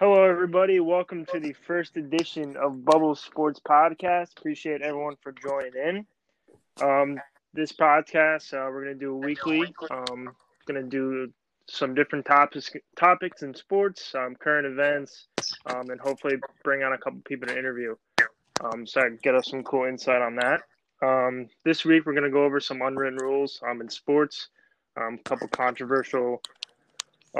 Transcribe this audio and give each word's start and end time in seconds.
Hello, 0.00 0.22
everybody. 0.22 0.78
Welcome 0.78 1.26
to 1.32 1.40
the 1.40 1.52
first 1.66 1.96
edition 1.96 2.56
of 2.56 2.84
Bubble 2.84 3.16
Sports 3.16 3.58
Podcast. 3.58 4.38
Appreciate 4.38 4.80
everyone 4.80 5.16
for 5.20 5.32
joining 5.32 5.72
in. 5.74 6.06
Um, 6.80 7.20
this 7.52 7.72
podcast, 7.72 8.54
uh, 8.54 8.70
we're 8.70 8.84
going 8.84 8.96
to 8.96 9.04
do 9.04 9.16
weekly. 9.16 9.74
Um, 9.90 10.36
going 10.66 10.80
to 10.80 10.88
do 10.88 11.32
some 11.66 11.96
different 11.96 12.26
topics, 12.26 12.70
topics 12.94 13.42
in 13.42 13.52
sports, 13.52 14.14
um, 14.14 14.36
current 14.36 14.68
events, 14.68 15.26
um, 15.66 15.90
and 15.90 16.00
hopefully 16.00 16.36
bring 16.62 16.84
on 16.84 16.92
a 16.92 16.98
couple 16.98 17.18
people 17.24 17.48
to 17.48 17.58
interview. 17.58 17.96
Um, 18.60 18.86
so 18.86 19.00
I 19.00 19.08
get 19.20 19.34
us 19.34 19.50
some 19.50 19.64
cool 19.64 19.86
insight 19.86 20.22
on 20.22 20.36
that. 20.36 20.62
Um, 21.02 21.48
this 21.64 21.84
week, 21.84 22.06
we're 22.06 22.12
going 22.14 22.22
to 22.22 22.30
go 22.30 22.44
over 22.44 22.60
some 22.60 22.82
unwritten 22.82 23.18
rules 23.18 23.60
um, 23.68 23.80
in 23.80 23.88
sports, 23.88 24.50
um, 24.96 25.14
a 25.14 25.28
couple 25.28 25.48
controversial 25.48 26.40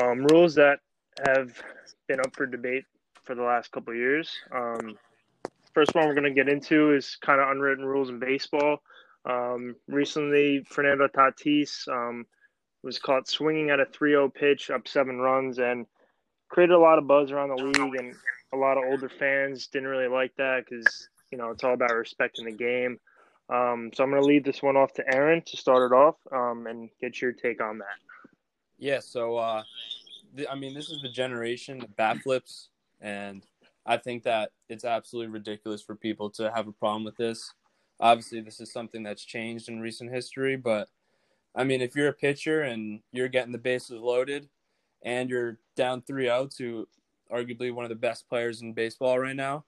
um, 0.03 0.27
rules 0.27 0.57
that 0.57 0.81
have 1.27 1.53
been 2.06 2.20
up 2.20 2.34
for 2.34 2.47
debate 2.47 2.84
for 3.24 3.34
the 3.34 3.43
last 3.43 3.70
couple 3.73 3.95
years. 3.95 4.30
Um, 4.55 4.98
first 5.74 5.95
one 5.95 6.06
we're 6.06 6.15
going 6.15 6.24
to 6.24 6.30
get 6.30 6.48
into 6.48 6.93
is 6.93 7.16
kind 7.20 7.41
of 7.41 7.48
unwritten 7.51 7.84
rules 7.84 8.09
in 8.09 8.19
baseball. 8.19 8.79
Um, 9.24 9.77
recently, 9.87 10.65
Fernando 10.69 11.09
Tatis 11.09 11.87
um, 11.88 12.24
was 12.83 12.98
caught 12.98 13.29
swinging 13.29 13.70
at 13.70 13.80
a 13.80 13.87
3-0 13.87 14.33
pitch 14.34 14.70
up 14.70 14.88
seven 14.88 15.19
runs 15.19 15.59
and 15.59 15.87
created 16.48 16.74
a 16.74 16.79
lot 16.79 16.98
of 16.98 17.07
buzz 17.07 17.30
around 17.30 17.51
the 17.51 17.62
league 17.62 17.95
and 17.96 18.15
a 18.52 18.57
lot 18.57 18.79
of 18.79 18.85
older 18.85 19.09
fans 19.09 19.66
didn't 19.66 19.88
really 19.88 20.09
like 20.09 20.35
that 20.37 20.65
because 20.65 21.09
you 21.30 21.37
know 21.37 21.51
it's 21.51 21.62
all 21.65 21.74
about 21.74 21.95
respecting 21.95 22.46
the 22.46 22.52
game. 22.52 22.98
Um, 23.51 23.91
so 23.95 24.05
I'm 24.05 24.10
going 24.10 24.23
to 24.23 24.27
leave 24.27 24.45
this 24.45 24.62
one 24.62 24.77
off 24.77 24.93
to 24.95 25.15
Aaron 25.15 25.43
to 25.46 25.57
start 25.57 25.91
it 25.91 25.95
off 25.95 26.16
um, 26.32 26.66
and 26.66 26.91
get 27.01 27.21
your 27.21 27.32
take 27.32 27.62
on 27.62 27.79
that. 27.79 28.30
Yeah, 28.79 29.01
so 29.01 29.37
uh, 29.37 29.62
I 30.51 30.55
mean, 30.55 30.74
this 30.74 30.91
is 30.91 31.02
the 31.02 31.09
generation 31.09 31.83
of 31.83 31.97
bat 31.97 32.19
flips, 32.19 32.69
and 33.01 33.45
I 33.87 33.96
think 33.96 34.23
that 34.24 34.51
it's 34.68 34.85
absolutely 34.85 35.32
ridiculous 35.32 35.82
for 35.82 35.95
people 35.95 36.30
to 36.30 36.51
have 36.51 36.68
a 36.68 36.73
problem 36.73 37.04
with 37.04 37.16
this. 37.16 37.52
Obviously, 38.01 38.40
this 38.40 38.60
is 38.60 38.73
something 38.73 39.02
that's 39.02 39.24
changed 39.24 39.68
in 39.68 39.80
recent 39.80 40.13
history, 40.13 40.57
but 40.57 40.88
I 41.54 41.65
mean, 41.65 41.80
if 41.80 41.96
you're 41.96 42.09
a 42.09 42.13
pitcher 42.13 42.63
and 42.63 43.01
you're 43.13 43.29
getting 43.29 43.52
the 43.52 43.59
bases 43.59 44.01
loaded 44.01 44.48
and 45.02 45.30
you're 45.30 45.59
down 45.74 46.02
3 46.02 46.24
0 46.24 46.48
to 46.59 46.87
arguably 47.32 47.73
one 47.73 47.85
of 47.85 47.88
the 47.88 47.96
best 47.96 48.29
players 48.29 48.63
in 48.63 48.74
baseball 48.74 49.18
right 49.18 49.35
now, 49.35 49.65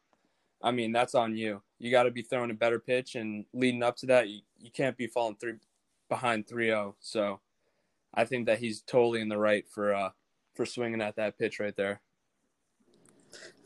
I 0.63 0.71
mean, 0.71 0.93
that's 0.93 1.15
on 1.15 1.37
you. 1.37 1.63
You 1.79 1.91
got 1.91 2.05
to 2.05 2.11
be 2.11 2.23
throwing 2.23 2.51
a 2.51 2.55
better 2.55 2.79
pitch, 2.79 3.15
and 3.15 3.47
leading 3.53 3.83
up 3.83 3.97
to 3.97 4.07
that, 4.07 4.29
you, 4.29 4.41
you 4.59 4.71
can't 4.71 4.97
be 4.97 5.07
falling 5.07 5.37
three 5.37 5.55
behind 6.09 6.47
3 6.47 6.67
0. 6.67 6.97
So 7.01 7.41
I 8.13 8.25
think 8.25 8.47
that 8.47 8.59
he's 8.59 8.83
totally 8.83 9.21
in 9.21 9.29
the 9.29 9.39
right 9.39 9.65
for 9.69 9.95
uh, 9.95 10.11
for 10.55 10.67
swinging 10.67 11.01
at 11.01 11.17
that 11.17 11.39
pitch 11.39 11.61
right 11.61 11.77
there. 11.77 12.01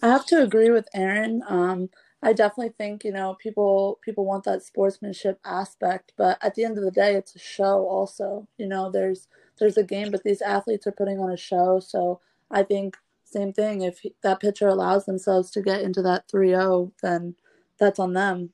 I 0.03 0.09
have 0.09 0.27
to 0.27 0.43
agree 0.43 0.71
with 0.71 0.89
Aaron. 0.95 1.43
Um, 1.49 1.89
I 2.23 2.33
definitely 2.33 2.73
think 2.77 3.05
you 3.05 3.13
know 3.13 3.37
people 3.39 3.99
people 4.03 4.25
want 4.25 4.45
that 4.45 4.63
sportsmanship 4.63 5.39
aspect, 5.45 6.13
but 6.17 6.39
at 6.43 6.55
the 6.55 6.65
end 6.65 6.79
of 6.79 6.85
the 6.85 6.91
day, 6.91 7.15
it's 7.15 7.35
a 7.35 7.39
show. 7.39 7.87
Also, 7.87 8.49
you 8.57 8.67
know, 8.67 8.91
there's 8.91 9.29
there's 9.59 9.77
a 9.77 9.85
game, 9.85 10.11
but 10.11 10.25
these 10.25 10.41
athletes 10.43 10.87
are 10.87 10.93
putting 10.93 11.19
on 11.19 11.31
a 11.31 11.37
show. 11.37 11.81
So 11.81 12.21
I 12.51 12.63
think 12.63 12.97
same 13.25 13.53
thing. 13.53 13.83
If 13.83 14.01
that 14.23 14.41
pitcher 14.41 14.69
allows 14.69 15.05
themselves 15.05 15.51
to 15.53 15.63
get 15.63 15.83
into 15.83 16.01
that 16.03 16.29
3-0, 16.29 16.93
then 17.03 17.35
that's 17.79 17.98
on 17.98 18.13
them, 18.13 18.51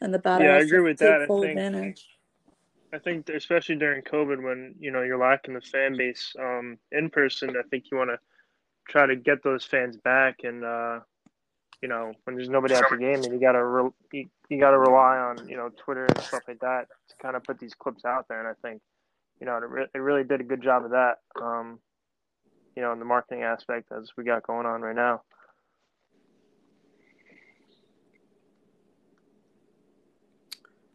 and 0.00 0.12
the 0.12 0.18
batter. 0.18 0.44
Yeah, 0.44 0.54
I 0.54 0.60
agree 0.60 0.80
with 0.80 0.98
that. 0.98 1.26
Full 1.26 1.38
I 1.38 1.46
think, 1.46 1.58
advantage. 1.58 2.06
I 2.94 2.98
think 2.98 3.28
especially 3.28 3.76
during 3.76 4.02
COVID, 4.02 4.42
when 4.42 4.74
you 4.78 4.90
know 4.90 5.02
you're 5.02 5.18
lacking 5.18 5.54
the 5.54 5.60
fan 5.60 5.96
base 5.96 6.32
um, 6.38 6.78
in 6.92 7.10
person, 7.10 7.50
I 7.50 7.62
think 7.68 7.84
you 7.90 7.98
want 7.98 8.10
to 8.10 8.18
try 8.88 9.06
to 9.06 9.16
get 9.16 9.42
those 9.42 9.64
fans 9.64 9.96
back. 9.96 10.36
And 10.44 10.64
uh, 10.64 11.00
you 11.82 11.88
know, 11.88 12.12
when 12.24 12.36
there's 12.36 12.48
nobody 12.48 12.74
at 12.74 12.84
the 12.88 12.96
game, 12.96 13.24
and 13.24 13.32
you 13.32 13.40
gotta 13.40 13.64
re- 13.64 13.90
you, 14.12 14.28
you 14.48 14.60
gotta 14.60 14.78
rely 14.78 15.16
on 15.16 15.48
you 15.48 15.56
know 15.56 15.70
Twitter 15.76 16.04
and 16.06 16.20
stuff 16.20 16.42
like 16.46 16.60
that 16.60 16.86
to 17.08 17.16
kind 17.20 17.34
of 17.34 17.42
put 17.42 17.58
these 17.58 17.74
clips 17.74 18.04
out 18.04 18.28
there. 18.28 18.38
And 18.38 18.48
I 18.48 18.54
think 18.66 18.80
you 19.40 19.46
know 19.46 19.56
it, 19.56 19.68
re- 19.68 19.86
it 19.92 19.98
really 19.98 20.24
did 20.24 20.40
a 20.40 20.44
good 20.44 20.62
job 20.62 20.84
of 20.84 20.92
that. 20.92 21.18
Um, 21.42 21.80
you 22.76 22.82
know, 22.82 22.92
in 22.92 23.00
the 23.00 23.04
marketing 23.04 23.42
aspect 23.42 23.90
as 23.92 24.10
we 24.16 24.24
got 24.24 24.46
going 24.46 24.66
on 24.66 24.82
right 24.82 24.96
now. 24.96 25.22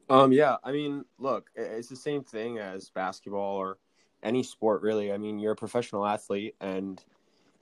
Um, 0.10 0.32
yeah, 0.32 0.58
I 0.64 0.72
mean, 0.72 1.06
look, 1.20 1.50
it's 1.56 1.88
the 1.88 1.96
same 1.96 2.24
thing 2.24 2.58
as 2.58 2.90
basketball 2.90 3.58
or 3.58 3.78
any 4.24 4.44
sport, 4.44 4.82
really. 4.82 5.12
I 5.12 5.18
mean, 5.18 5.40
you're 5.40 5.52
a 5.52 5.56
professional 5.56 6.06
athlete 6.06 6.56
and 6.60 7.04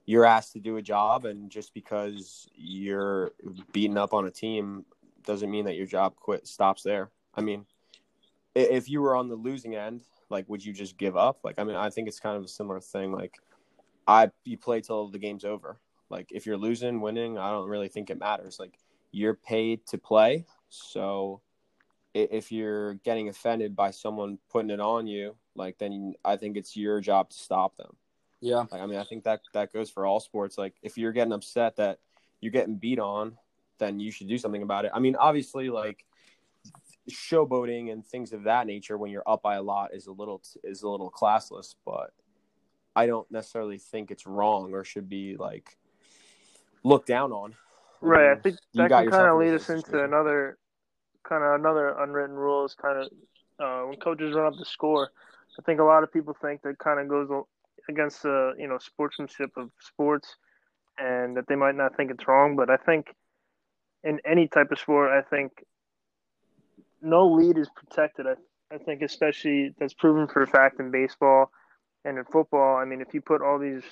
you're 0.06 0.26
asked 0.26 0.54
to 0.54 0.60
do 0.60 0.78
a 0.78 0.82
job, 0.82 1.26
and 1.26 1.52
just 1.52 1.74
because 1.74 2.48
you're 2.56 3.32
beaten 3.74 3.98
up 3.98 4.14
on 4.14 4.26
a 4.26 4.32
team 4.32 4.86
doesn't 5.26 5.52
mean 5.52 5.66
that 5.66 5.76
your 5.76 5.86
job 5.86 6.16
quit 6.16 6.48
stops 6.48 6.82
there. 6.82 7.12
I 7.36 7.42
mean, 7.42 7.66
if 8.56 8.90
you 8.90 9.02
were 9.02 9.16
on 9.18 9.28
the 9.28 9.36
losing 9.36 9.76
end, 9.76 10.04
like, 10.30 10.48
would 10.48 10.64
you 10.64 10.72
just 10.72 10.98
give 10.98 11.18
up? 11.18 11.40
Like, 11.44 11.60
I 11.60 11.66
mean, 11.66 11.76
I 11.76 11.90
think 11.90 12.08
it's 12.08 12.22
kind 12.22 12.38
of 12.38 12.44
a 12.46 12.48
similar 12.48 12.80
thing. 12.80 13.12
Like, 13.12 13.36
I 14.08 14.32
you 14.46 14.58
play 14.58 14.80
till 14.80 15.10
the 15.10 15.20
game's 15.20 15.44
over. 15.44 15.78
Like, 16.10 16.32
if 16.32 16.46
you're 16.46 16.58
losing, 16.58 17.02
winning, 17.02 17.38
I 17.38 17.52
don't 17.52 17.68
really 17.68 17.90
think 17.90 18.10
it 18.10 18.18
matters. 18.18 18.58
Like, 18.62 18.80
you're 19.12 19.36
paid 19.36 19.86
to 19.88 19.98
play, 19.98 20.46
so 20.70 21.42
if 22.24 22.52
you're 22.52 22.96
getting 22.96 23.30
offended 23.30 23.76
by 23.76 23.92
someone 23.92 24.40
putting 24.50 24.70
it 24.70 24.80
on 24.80 25.08
you, 25.08 25.36
like 25.56 25.78
then 25.78 26.14
I 26.24 26.38
think 26.38 26.58
it's 26.58 26.76
your 26.76 27.00
job 27.02 27.30
to 27.30 27.38
stop 27.38 27.78
them. 27.78 27.96
Yeah. 28.40 28.66
Like, 28.72 28.82
I 28.82 28.86
mean, 28.86 29.00
I 29.00 29.04
think 29.04 29.24
that 29.24 29.42
that 29.54 29.74
goes 29.74 29.90
for 29.90 30.06
all 30.06 30.20
sports. 30.20 30.58
Like 30.58 30.76
if 30.82 30.98
you're 30.98 31.12
getting 31.12 31.34
upset 31.34 31.78
that 31.78 32.00
you're 32.40 32.52
getting 32.52 32.76
beat 32.76 33.00
on, 33.00 33.38
then 33.80 34.00
you 34.00 34.12
should 34.12 34.28
do 34.28 34.38
something 34.38 34.64
about 34.64 34.86
it. 34.86 34.92
I 34.94 35.00
mean, 35.00 35.16
obviously, 35.16 35.70
like 35.70 36.06
showboating 37.10 37.92
and 37.92 38.06
things 38.06 38.34
of 38.34 38.44
that 38.44 38.68
nature 38.68 38.98
when 38.98 39.12
you're 39.12 39.28
up 39.28 39.42
by 39.42 39.56
a 39.56 39.62
lot 39.62 39.94
is 39.94 40.08
a 40.08 40.12
little 40.12 40.42
is 40.64 40.84
a 40.84 40.90
little 40.90 41.12
classless, 41.12 41.76
but 41.86 42.12
I 42.96 43.06
don't 43.06 43.30
necessarily 43.32 43.78
think 43.78 44.12
it's 44.12 44.26
wrong 44.26 44.74
or 44.74 44.84
should 44.84 45.10
be 45.10 45.36
like 45.38 45.78
looked 46.84 47.08
down 47.08 47.32
on. 47.32 47.56
Right. 48.02 48.32
I 48.32 48.36
think 48.36 48.58
You 48.74 48.84
that 48.84 48.90
got 48.90 49.04
can 49.04 49.12
kind 49.12 49.28
of 49.28 49.40
lead 49.40 49.54
us 49.54 49.70
into 49.70 50.04
another 50.04 50.58
kind 51.28 51.44
of 51.44 51.60
another 51.60 51.90
unwritten 52.00 52.36
rule 52.36 52.66
is 52.66 52.76
kind 52.76 53.04
of 53.04 53.12
uh, 53.60 53.88
when 53.88 54.00
coaches 54.00 54.34
run 54.34 54.46
up 54.46 54.58
the 54.58 54.66
score. 54.66 55.10
I 55.60 55.62
think 55.64 55.80
a 55.80 55.84
lot 55.84 56.04
of 56.04 56.14
people 56.14 56.36
think 56.40 56.62
that 56.62 56.78
kind 56.78 57.00
of 57.00 57.08
goes 57.08 57.30
against 57.90 58.24
the 58.24 58.54
you 58.58 58.68
know 58.68 58.78
sportsmanship 58.78 59.52
of 59.58 59.72
sports, 59.80 60.36
and 60.98 61.36
that 61.38 61.48
they 61.48 61.56
might 61.56 61.76
not 61.76 61.96
think 61.96 62.12
it's 62.12 62.28
wrong. 62.28 62.56
But 62.56 62.70
I 62.70 62.78
think 62.78 63.08
in 64.04 64.20
any 64.26 64.48
type 64.48 64.72
of 64.72 64.80
sport, 64.80 65.12
I 65.12 65.22
think 65.28 65.64
no 67.02 67.28
lead 67.28 67.58
is 67.58 67.70
protected. 67.76 68.28
I, 68.28 68.36
I 68.74 68.78
think 68.78 69.02
especially 69.02 69.74
that's 69.80 69.94
proven 69.94 70.28
for 70.28 70.42
a 70.42 70.48
fact 70.48 70.80
in 70.80 70.92
baseball 70.92 71.52
and 72.06 72.18
in 72.18 72.26
football. 72.26 72.78
I 72.78 72.86
mean, 72.86 73.02
if 73.02 73.14
you 73.14 73.22
put 73.22 73.42
all 73.42 73.60
these, 73.60 73.84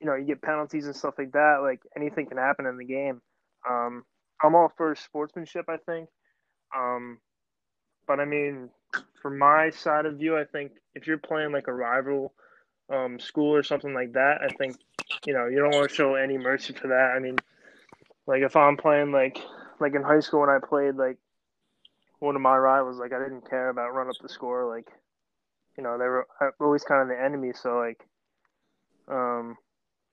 you 0.00 0.06
know, 0.06 0.14
you 0.14 0.24
get 0.24 0.42
penalties 0.42 0.86
and 0.86 0.94
stuff 0.94 1.14
like 1.18 1.32
that. 1.32 1.58
Like 1.62 1.80
anything 1.96 2.26
can 2.26 2.38
happen 2.38 2.66
in 2.66 2.76
the 2.76 2.84
game. 2.84 3.20
Um, 3.68 4.04
I'm 4.42 4.54
all 4.54 4.72
for 4.76 4.94
sportsmanship. 4.94 5.66
I 5.68 5.76
think. 5.76 6.08
Um, 6.76 7.18
but 8.06 8.20
I 8.20 8.24
mean, 8.24 8.70
from 9.20 9.38
my 9.38 9.70
side 9.70 10.06
of 10.06 10.16
view, 10.18 10.36
I 10.36 10.44
think 10.44 10.72
if 10.94 11.06
you're 11.06 11.18
playing 11.18 11.52
like 11.52 11.68
a 11.68 11.72
rival 11.72 12.32
um, 12.90 13.18
school 13.18 13.54
or 13.54 13.62
something 13.62 13.94
like 13.94 14.12
that, 14.14 14.38
I 14.42 14.48
think 14.56 14.76
you 15.26 15.32
know 15.32 15.46
you 15.46 15.58
don't 15.58 15.72
want 15.72 15.88
to 15.88 15.94
show 15.94 16.14
any 16.14 16.36
mercy 16.38 16.72
for 16.74 16.88
that. 16.88 17.12
I 17.16 17.18
mean, 17.20 17.36
like 18.26 18.42
if 18.42 18.56
I'm 18.56 18.76
playing 18.76 19.12
like 19.12 19.38
like 19.80 19.94
in 19.94 20.02
high 20.02 20.20
school 20.20 20.40
when 20.40 20.50
I 20.50 20.58
played 20.58 20.96
like 20.96 21.18
one 22.18 22.36
of 22.36 22.42
my 22.42 22.56
rivals, 22.56 22.98
like 22.98 23.12
I 23.12 23.18
didn't 23.18 23.48
care 23.48 23.68
about 23.68 23.94
run 23.94 24.08
up 24.08 24.16
the 24.20 24.28
score. 24.28 24.68
Like 24.68 24.88
you 25.76 25.82
know 25.82 25.98
they 25.98 26.04
were 26.04 26.26
always 26.60 26.84
kind 26.84 27.02
of 27.02 27.08
the 27.08 27.22
enemy. 27.22 27.52
So 27.54 27.78
like, 27.78 28.00
um, 29.08 29.56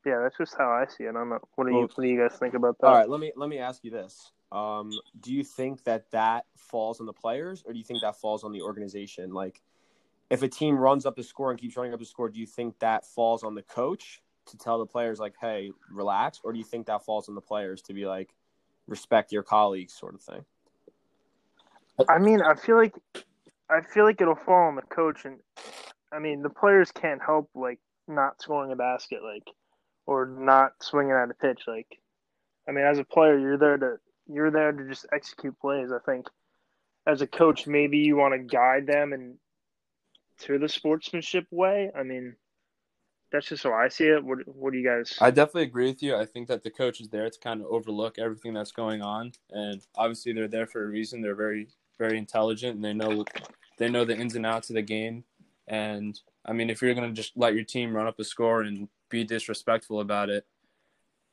yeah, 0.06 0.20
that's 0.24 0.38
just 0.38 0.56
how 0.58 0.70
I 0.70 0.86
see 0.86 1.04
it. 1.06 1.10
I 1.10 1.14
don't 1.14 1.30
know. 1.30 1.40
What 1.56 1.66
do 1.66 1.72
you 1.72 1.78
Well- 1.78 1.90
What 1.96 2.04
do 2.04 2.08
you 2.08 2.20
guys 2.20 2.38
think 2.40 2.54
about 2.54 2.78
that? 2.80 2.88
All 2.88 2.96
right, 2.96 3.10
let 3.10 3.20
me 3.20 3.32
let 3.36 3.50
me 3.50 3.58
ask 3.60 3.84
you 3.84 3.92
this: 3.92 4.32
um, 4.52 4.92
Do 5.20 5.34
you 5.34 5.44
think 5.44 5.84
that 5.84 6.10
that 6.12 6.46
falls 6.56 7.00
on 7.00 7.06
the 7.06 7.14
players, 7.14 7.64
or 7.66 7.74
do 7.74 7.80
you 7.80 7.86
think 7.86 8.02
that 8.02 8.16
falls 8.16 8.44
on 8.44 8.52
the 8.52 8.62
organization? 8.62 9.32
Like, 9.34 9.62
if 10.30 10.44
a 10.44 10.48
team 10.48 10.78
runs 10.78 11.06
up 11.06 11.16
the 11.16 11.24
score 11.24 11.52
and 11.52 11.60
keeps 11.60 11.76
running 11.76 11.94
up 11.94 12.00
the 12.00 12.06
score, 12.06 12.30
do 12.30 12.40
you 12.40 12.46
think 12.46 12.80
that 12.80 13.06
falls 13.06 13.44
on 13.44 13.56
the 13.56 13.62
coach 13.62 14.22
to 14.48 14.58
tell 14.58 14.80
the 14.80 14.86
players 14.86 15.20
like, 15.20 15.36
"Hey, 15.40 15.72
relax," 15.92 16.40
or 16.44 16.52
do 16.52 16.60
you 16.60 16.66
think 16.66 16.88
that 16.88 17.04
falls 17.04 17.30
on 17.30 17.36
the 17.36 17.42
players 17.42 17.82
to 17.84 17.94
be 17.94 18.06
like, 18.06 18.34
"Respect 18.88 19.32
your 19.32 19.44
colleagues," 19.44 19.94
sort 19.94 20.16
of 20.16 20.22
thing? 20.22 20.46
I 22.08 22.18
mean, 22.18 22.42
I 22.42 22.56
feel 22.56 22.78
like 22.78 22.96
I 23.70 23.82
feel 23.82 24.06
like 24.06 24.22
it'll 24.22 24.36
fall 24.36 24.68
on 24.68 24.76
the 24.76 24.82
coach, 24.84 25.26
and 25.26 25.40
I 26.12 26.20
mean 26.20 26.42
the 26.42 26.50
players 26.50 26.92
can't 26.92 27.22
help 27.22 27.50
like 27.54 27.80
not 28.08 28.42
scoring 28.42 28.72
a 28.72 28.76
basket, 28.76 29.24
like 29.24 29.48
or 30.06 30.26
not 30.26 30.72
swinging 30.82 31.12
at 31.12 31.30
a 31.30 31.34
pitch. 31.36 31.62
Like, 31.68 32.00
I 32.68 32.72
mean, 32.72 32.84
as 32.84 32.98
a 32.98 33.04
player, 33.04 33.38
you're 33.38 33.58
there 33.58 33.78
to 33.78 34.00
you're 34.32 34.52
there 34.52 34.72
to 34.72 34.88
just 34.88 35.06
execute 35.12 35.60
plays. 35.60 35.92
I 35.92 36.00
think 36.06 36.28
as 37.08 37.22
a 37.22 37.28
coach, 37.28 37.68
maybe 37.68 37.98
you 37.98 38.16
want 38.16 38.34
to 38.34 38.40
guide 38.40 38.86
them 38.88 39.14
and 39.14 39.36
to 40.42 40.58
the 40.58 40.70
sportsmanship 40.70 41.46
way. 41.52 41.92
I 41.98 42.04
mean, 42.04 42.36
that's 43.32 43.48
just 43.48 43.64
how 43.64 43.74
I 43.74 43.90
see 43.90 44.06
it. 44.06 44.24
What 44.24 44.40
What 44.48 44.74
do 44.74 44.80
you 44.80 44.88
guys? 44.88 45.18
I 45.20 45.32
definitely 45.32 45.64
agree 45.64 45.88
with 45.88 46.02
you. 46.02 46.16
I 46.16 46.26
think 46.26 46.48
that 46.48 46.64
the 46.64 46.72
coach 46.72 47.02
is 47.02 47.10
there 47.10 47.30
to 47.30 47.40
kind 47.40 47.62
of 47.62 47.68
overlook 47.68 48.18
everything 48.18 48.54
that's 48.54 48.72
going 48.72 49.02
on, 49.02 49.34
and 49.52 49.86
obviously 49.96 50.34
they're 50.34 50.48
there 50.48 50.68
for 50.68 50.84
a 50.84 50.88
reason. 50.88 51.22
They're 51.22 51.36
very 51.36 51.68
very 51.98 52.18
intelligent, 52.18 52.76
and 52.76 52.84
they 52.84 52.94
know 52.94 53.26
they 53.78 53.90
know 53.90 54.06
the 54.06 54.18
ins 54.18 54.36
and 54.36 54.46
outs 54.46 54.70
of 54.70 54.76
the 54.76 54.82
game. 54.82 55.24
And 55.68 56.20
I 56.46 56.54
mean, 56.54 56.70
if 56.70 56.82
you're 56.82 56.96
gonna 56.96 57.12
just 57.12 57.34
let 57.36 57.54
your 57.54 57.64
team 57.64 57.96
run 57.96 58.08
up 58.08 58.20
a 58.20 58.24
score 58.24 58.62
and 58.62 58.88
be 59.10 59.24
disrespectful 59.24 60.00
about 60.00 60.30
it, 60.30 60.46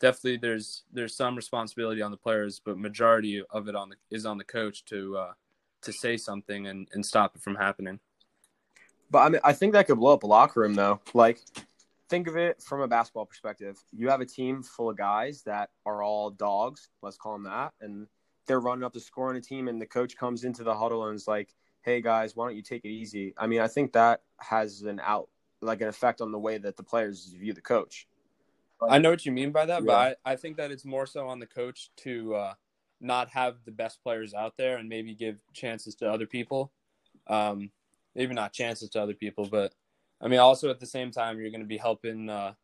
definitely 0.00 0.36
there's 0.36 0.84
there's 0.92 1.14
some 1.14 1.36
responsibility 1.36 2.02
on 2.02 2.10
the 2.10 2.16
players, 2.16 2.60
but 2.64 2.78
majority 2.78 3.42
of 3.50 3.68
it 3.68 3.74
on 3.74 3.88
the 3.90 3.96
is 4.10 4.26
on 4.26 4.38
the 4.38 4.44
coach 4.44 4.84
to 4.86 5.16
uh, 5.16 5.32
to 5.82 5.92
say 5.92 6.16
something 6.16 6.66
and, 6.66 6.88
and 6.92 7.04
stop 7.04 7.36
it 7.36 7.42
from 7.42 7.54
happening. 7.54 8.00
But 9.10 9.18
I 9.20 9.28
mean, 9.28 9.40
I 9.44 9.52
think 9.52 9.72
that 9.72 9.86
could 9.86 9.98
blow 9.98 10.14
up 10.14 10.22
a 10.22 10.26
locker 10.26 10.60
room 10.60 10.74
though. 10.74 11.00
Like, 11.14 11.40
think 12.08 12.26
of 12.26 12.36
it 12.36 12.62
from 12.62 12.80
a 12.80 12.88
basketball 12.88 13.26
perspective. 13.26 13.78
You 13.92 14.08
have 14.08 14.20
a 14.20 14.26
team 14.26 14.62
full 14.62 14.90
of 14.90 14.96
guys 14.96 15.42
that 15.42 15.70
are 15.84 16.02
all 16.02 16.30
dogs, 16.30 16.88
let's 17.02 17.16
call 17.16 17.34
them 17.34 17.44
that, 17.44 17.72
and 17.80 18.06
they're 18.46 18.60
running 18.60 18.84
up 18.84 18.92
the 18.92 19.00
score 19.00 19.30
on 19.30 19.36
a 19.36 19.40
team, 19.40 19.68
and 19.68 19.80
the 19.80 19.86
coach 19.86 20.16
comes 20.16 20.44
into 20.44 20.64
the 20.64 20.74
huddle 20.74 21.06
and 21.06 21.16
is 21.16 21.28
like, 21.28 21.54
"Hey 21.82 22.00
guys, 22.00 22.36
why 22.36 22.46
don't 22.46 22.56
you 22.56 22.62
take 22.62 22.84
it 22.84 22.90
easy?" 22.90 23.34
I 23.38 23.46
mean, 23.46 23.60
I 23.60 23.68
think 23.68 23.92
that 23.92 24.22
has 24.40 24.82
an 24.82 25.00
out 25.02 25.28
like 25.62 25.80
an 25.80 25.88
effect 25.88 26.20
on 26.20 26.32
the 26.32 26.38
way 26.38 26.58
that 26.58 26.76
the 26.76 26.82
players 26.82 27.26
view 27.26 27.52
the 27.52 27.60
coach. 27.60 28.06
I 28.82 28.98
know 28.98 29.10
what 29.10 29.24
you 29.24 29.32
mean 29.32 29.52
by 29.52 29.66
that, 29.66 29.82
yeah. 29.82 29.86
but 29.86 30.18
I, 30.24 30.32
I 30.32 30.36
think 30.36 30.56
that 30.58 30.70
it's 30.70 30.84
more 30.84 31.06
so 31.06 31.28
on 31.28 31.38
the 31.38 31.46
coach 31.46 31.90
to 31.98 32.34
uh, 32.34 32.54
not 33.00 33.30
have 33.30 33.56
the 33.64 33.72
best 33.72 34.02
players 34.02 34.34
out 34.34 34.54
there 34.56 34.76
and 34.76 34.88
maybe 34.88 35.14
give 35.14 35.38
chances 35.52 35.94
to 35.96 36.10
other 36.10 36.26
people. 36.26 36.72
Um, 37.26 37.70
maybe 38.14 38.34
not 38.34 38.52
chances 38.52 38.90
to 38.90 39.02
other 39.02 39.14
people, 39.14 39.46
but 39.46 39.74
I 40.20 40.28
mean, 40.28 40.40
also 40.40 40.70
at 40.70 40.80
the 40.80 40.86
same 40.86 41.10
time, 41.10 41.38
you're 41.38 41.50
going 41.50 41.60
to 41.60 41.66
be 41.66 41.76
helping 41.76 42.30
uh, 42.30 42.54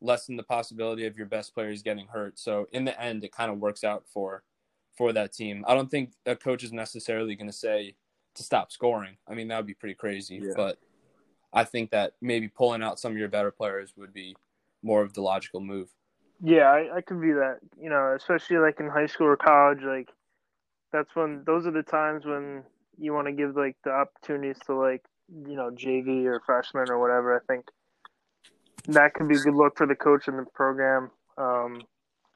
lessen 0.00 0.36
the 0.36 0.42
possibility 0.42 1.06
of 1.06 1.16
your 1.16 1.26
best 1.26 1.54
players 1.54 1.82
getting 1.82 2.06
hurt. 2.06 2.38
So 2.38 2.66
in 2.72 2.84
the 2.84 3.00
end, 3.00 3.24
it 3.24 3.32
kind 3.32 3.50
of 3.50 3.58
works 3.58 3.84
out 3.84 4.04
for 4.06 4.42
for 4.96 5.12
that 5.12 5.32
team. 5.32 5.64
I 5.66 5.74
don't 5.74 5.90
think 5.90 6.12
a 6.24 6.36
coach 6.36 6.62
is 6.62 6.72
necessarily 6.72 7.34
going 7.34 7.48
to 7.48 7.52
say 7.52 7.96
to 8.36 8.42
stop 8.44 8.70
scoring. 8.70 9.16
I 9.26 9.34
mean, 9.34 9.48
that 9.48 9.56
would 9.56 9.66
be 9.66 9.74
pretty 9.74 9.96
crazy, 9.96 10.40
yeah. 10.42 10.52
but 10.54 10.78
I 11.52 11.64
think 11.64 11.90
that 11.90 12.12
maybe 12.20 12.48
pulling 12.48 12.82
out 12.82 13.00
some 13.00 13.12
of 13.12 13.18
your 13.18 13.28
better 13.28 13.50
players 13.50 13.92
would 13.96 14.12
be 14.12 14.36
more 14.84 15.02
of 15.02 15.14
the 15.14 15.22
logical 15.22 15.60
move. 15.60 15.88
Yeah, 16.42 16.70
I, 16.70 16.96
I 16.96 17.00
could 17.00 17.20
view 17.20 17.34
that. 17.34 17.58
You 17.80 17.90
know, 17.90 18.14
especially 18.16 18.58
like 18.58 18.78
in 18.78 18.88
high 18.88 19.06
school 19.06 19.26
or 19.26 19.36
college, 19.36 19.82
like 19.82 20.10
that's 20.92 21.14
when 21.14 21.42
those 21.46 21.66
are 21.66 21.72
the 21.72 21.82
times 21.82 22.24
when 22.24 22.62
you 22.98 23.12
want 23.12 23.26
to 23.26 23.32
give 23.32 23.56
like 23.56 23.76
the 23.84 23.90
opportunities 23.90 24.58
to 24.66 24.74
like 24.74 25.02
you 25.28 25.56
know 25.56 25.70
JV 25.70 26.24
or 26.26 26.40
freshman 26.44 26.90
or 26.90 27.00
whatever. 27.00 27.34
I 27.34 27.52
think 27.52 27.66
that 28.88 29.14
could 29.14 29.28
be 29.28 29.36
a 29.36 29.40
good 29.40 29.54
look 29.54 29.76
for 29.76 29.86
the 29.86 29.94
coach 29.96 30.28
and 30.28 30.38
the 30.38 30.46
program. 30.54 31.10
Um, 31.38 31.82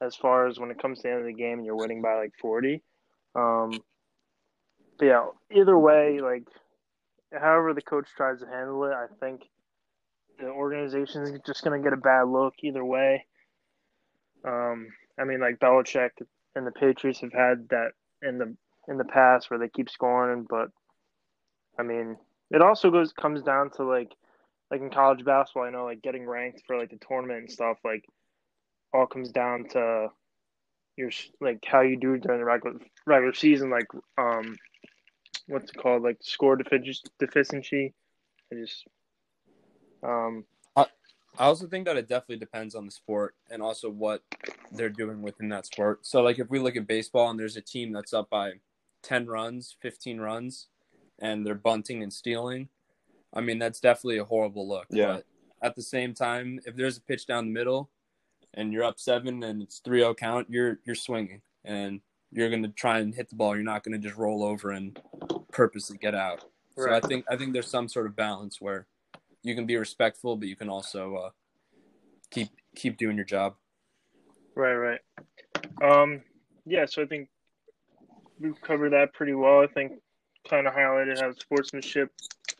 as 0.01 0.15
far 0.15 0.47
as 0.47 0.59
when 0.59 0.71
it 0.71 0.81
comes 0.81 0.99
to 0.99 1.03
the 1.03 1.09
end 1.09 1.19
of 1.19 1.25
the 1.25 1.33
game 1.33 1.57
and 1.57 1.65
you're 1.65 1.75
winning 1.75 2.01
by 2.01 2.15
like 2.15 2.31
40. 2.41 2.81
Um, 3.35 3.71
but 4.97 5.05
yeah, 5.05 5.25
either 5.53 5.77
way, 5.77 6.19
like 6.21 6.43
however 7.33 7.73
the 7.73 7.81
coach 7.81 8.07
tries 8.15 8.39
to 8.39 8.47
handle 8.47 8.83
it, 8.85 8.93
I 8.93 9.07
think 9.19 9.41
the 10.39 10.47
organization 10.47 11.23
is 11.23 11.39
just 11.45 11.63
going 11.63 11.79
to 11.79 11.83
get 11.83 11.93
a 11.93 12.01
bad 12.01 12.23
look 12.23 12.53
either 12.63 12.83
way. 12.83 13.25
Um, 14.45 14.87
I 15.19 15.25
mean, 15.25 15.39
like 15.39 15.59
Belichick 15.59 16.11
and 16.55 16.65
the 16.65 16.71
Patriots 16.71 17.19
have 17.21 17.33
had 17.33 17.67
that 17.69 17.91
in 18.21 18.37
the 18.37 18.55
in 18.87 18.97
the 18.97 19.05
past 19.05 19.49
where 19.49 19.59
they 19.59 19.69
keep 19.69 19.89
scoring, 19.89 20.47
but 20.49 20.69
I 21.77 21.83
mean, 21.83 22.17
it 22.51 22.61
also 22.61 22.89
goes 22.89 23.13
comes 23.13 23.41
down 23.41 23.71
to 23.71 23.83
like 23.83 24.11
like 24.71 24.81
in 24.81 24.89
college 24.89 25.23
basketball. 25.25 25.63
I 25.63 25.71
know 25.71 25.85
like 25.85 26.01
getting 26.01 26.27
ranked 26.27 26.63
for 26.65 26.77
like 26.77 26.89
the 26.89 26.99
tournament 27.05 27.39
and 27.41 27.51
stuff. 27.51 27.77
Like 27.83 28.05
all 28.93 29.07
comes 29.07 29.31
down 29.31 29.65
to 29.71 30.07
your 30.95 31.11
like 31.39 31.63
how 31.65 31.81
you 31.81 31.97
do 31.97 32.17
during 32.17 32.39
the 32.39 32.45
regular 32.45 32.77
regular 33.05 33.33
season. 33.33 33.69
Like 33.69 33.87
um, 34.17 34.55
what's 35.47 35.71
it 35.71 35.77
called? 35.77 36.03
Like 36.03 36.17
score 36.21 36.55
deficiency. 36.55 37.93
I 38.51 38.55
just 38.55 38.85
um. 40.03 40.45
I, 40.75 40.85
I 41.37 41.45
also 41.45 41.67
think 41.67 41.85
that 41.85 41.97
it 41.97 42.07
definitely 42.07 42.37
depends 42.37 42.75
on 42.75 42.85
the 42.85 42.91
sport 42.91 43.35
and 43.49 43.61
also 43.61 43.89
what 43.89 44.23
they're 44.71 44.89
doing 44.89 45.21
within 45.21 45.49
that 45.49 45.65
sport. 45.65 46.05
So, 46.05 46.21
like, 46.21 46.39
if 46.39 46.49
we 46.49 46.59
look 46.59 46.75
at 46.75 46.87
baseball 46.87 47.29
and 47.29 47.39
there's 47.39 47.57
a 47.57 47.61
team 47.61 47.91
that's 47.91 48.13
up 48.13 48.29
by 48.29 48.53
10 49.03 49.27
runs, 49.27 49.75
15 49.81 50.19
runs, 50.19 50.67
and 51.19 51.45
they're 51.45 51.55
bunting 51.55 52.03
and 52.03 52.11
stealing, 52.11 52.69
I 53.33 53.41
mean, 53.41 53.59
that's 53.59 53.79
definitely 53.79 54.17
a 54.17 54.25
horrible 54.25 54.67
look. 54.67 54.87
Yeah. 54.89 55.13
But 55.13 55.25
at 55.61 55.75
the 55.75 55.81
same 55.81 56.13
time, 56.13 56.59
if 56.65 56.75
there's 56.75 56.97
a 56.97 57.01
pitch 57.01 57.27
down 57.27 57.45
the 57.45 57.53
middle 57.53 57.89
and 58.53 58.73
you're 58.73 58.83
up 58.83 58.99
seven 58.99 59.43
and 59.43 59.61
it's 59.61 59.79
3 59.79 59.99
0 59.99 60.15
count, 60.15 60.47
you're, 60.49 60.79
you're 60.85 60.95
swinging 60.95 61.41
and 61.63 62.01
you're 62.31 62.49
going 62.49 62.63
to 62.63 62.69
try 62.69 62.99
and 62.99 63.13
hit 63.13 63.29
the 63.29 63.35
ball. 63.35 63.55
You're 63.55 63.63
not 63.63 63.83
going 63.83 63.99
to 63.99 64.07
just 64.07 64.17
roll 64.17 64.43
over 64.43 64.71
and 64.71 64.99
purposely 65.51 65.97
get 65.97 66.15
out. 66.15 66.45
Right. 66.75 66.85
So 66.85 66.93
I 66.93 66.99
think 67.09 67.25
I 67.29 67.35
think 67.35 67.53
there's 67.53 67.69
some 67.69 67.87
sort 67.87 68.05
of 68.05 68.15
balance 68.15 68.61
where 68.61 68.87
you 69.43 69.55
can 69.55 69.65
be 69.65 69.77
respectful, 69.77 70.35
but 70.35 70.47
you 70.47 70.55
can 70.55 70.69
also 70.69 71.15
uh, 71.15 71.29
keep 72.31 72.49
keep 72.75 72.97
doing 72.97 73.15
your 73.15 73.25
job. 73.25 73.55
Right, 74.55 74.75
right. 74.75 74.99
Um, 75.81 76.21
yeah, 76.65 76.85
so 76.85 77.01
I 77.01 77.05
think 77.05 77.29
we've 78.39 78.59
covered 78.61 78.91
that 78.93 79.13
pretty 79.13 79.33
well. 79.33 79.61
I 79.61 79.67
think 79.67 79.93
kind 80.47 80.67
of 80.67 80.73
highlighted 80.73 81.19
how 81.19 81.33
sportsmanship 81.33 82.11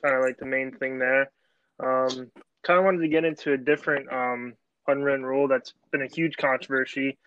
kind 0.02 0.16
of 0.16 0.22
like 0.22 0.38
the 0.38 0.46
main 0.46 0.72
thing 0.72 1.00
there. 1.00 1.32
Um, 1.80 2.32
kind 2.64 2.78
of 2.78 2.86
wanted 2.86 3.02
to 3.02 3.08
get 3.08 3.26
into 3.26 3.54
a 3.54 3.58
different 3.58 4.12
um, 4.12 4.54
unwritten 4.88 5.26
rule 5.26 5.48
that's 5.48 5.74
been 5.92 6.02
a 6.02 6.08
huge 6.08 6.38
controversy 6.38 7.18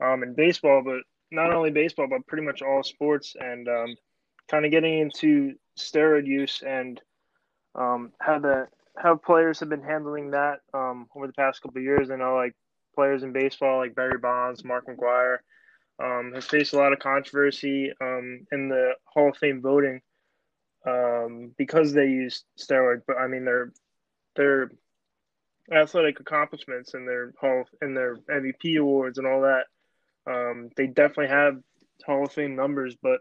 um, 0.00 0.22
in 0.22 0.34
baseball, 0.34 0.82
but 0.84 1.00
not 1.30 1.52
only 1.52 1.70
baseball, 1.70 2.06
but 2.08 2.26
pretty 2.26 2.44
much 2.44 2.62
all 2.62 2.82
sports, 2.82 3.34
and 3.40 3.68
um, 3.68 3.96
kind 4.50 4.64
of 4.64 4.70
getting 4.70 4.98
into 4.98 5.54
steroid 5.78 6.26
use 6.26 6.62
and 6.66 7.00
um, 7.74 8.12
how 8.20 8.38
the 8.38 8.68
how 8.96 9.16
players 9.16 9.60
have 9.60 9.68
been 9.68 9.82
handling 9.82 10.30
that 10.32 10.60
um, 10.74 11.08
over 11.16 11.26
the 11.26 11.32
past 11.32 11.62
couple 11.62 11.78
of 11.78 11.84
years. 11.84 12.10
I 12.10 12.16
know 12.16 12.36
like 12.36 12.54
players 12.94 13.22
in 13.22 13.32
baseball 13.32 13.78
like 13.78 13.94
Barry 13.94 14.18
Bonds, 14.18 14.64
Mark 14.64 14.86
McGwire, 14.86 15.38
um, 16.02 16.32
has 16.34 16.44
faced 16.44 16.74
a 16.74 16.76
lot 16.76 16.92
of 16.92 16.98
controversy 16.98 17.92
um, 18.00 18.46
in 18.52 18.68
the 18.68 18.92
Hall 19.04 19.30
of 19.30 19.36
Fame 19.36 19.62
voting 19.62 20.00
um, 20.86 21.52
because 21.56 21.92
they 21.92 22.06
use 22.06 22.44
steroids. 22.58 23.02
But 23.06 23.18
I 23.18 23.26
mean, 23.26 23.44
their 23.44 23.72
their 24.36 24.70
athletic 25.72 26.20
accomplishments 26.20 26.94
and 26.94 27.06
their 27.06 27.32
Hall 27.40 27.64
and 27.80 27.96
their 27.96 28.16
MVP 28.16 28.78
awards 28.78 29.18
and 29.18 29.26
all 29.26 29.42
that, 29.42 29.66
um, 30.30 30.70
they 30.76 30.86
definitely 30.86 31.28
have 31.28 31.58
Hall 32.04 32.24
of 32.24 32.32
Fame 32.32 32.56
numbers. 32.56 32.96
But 33.00 33.20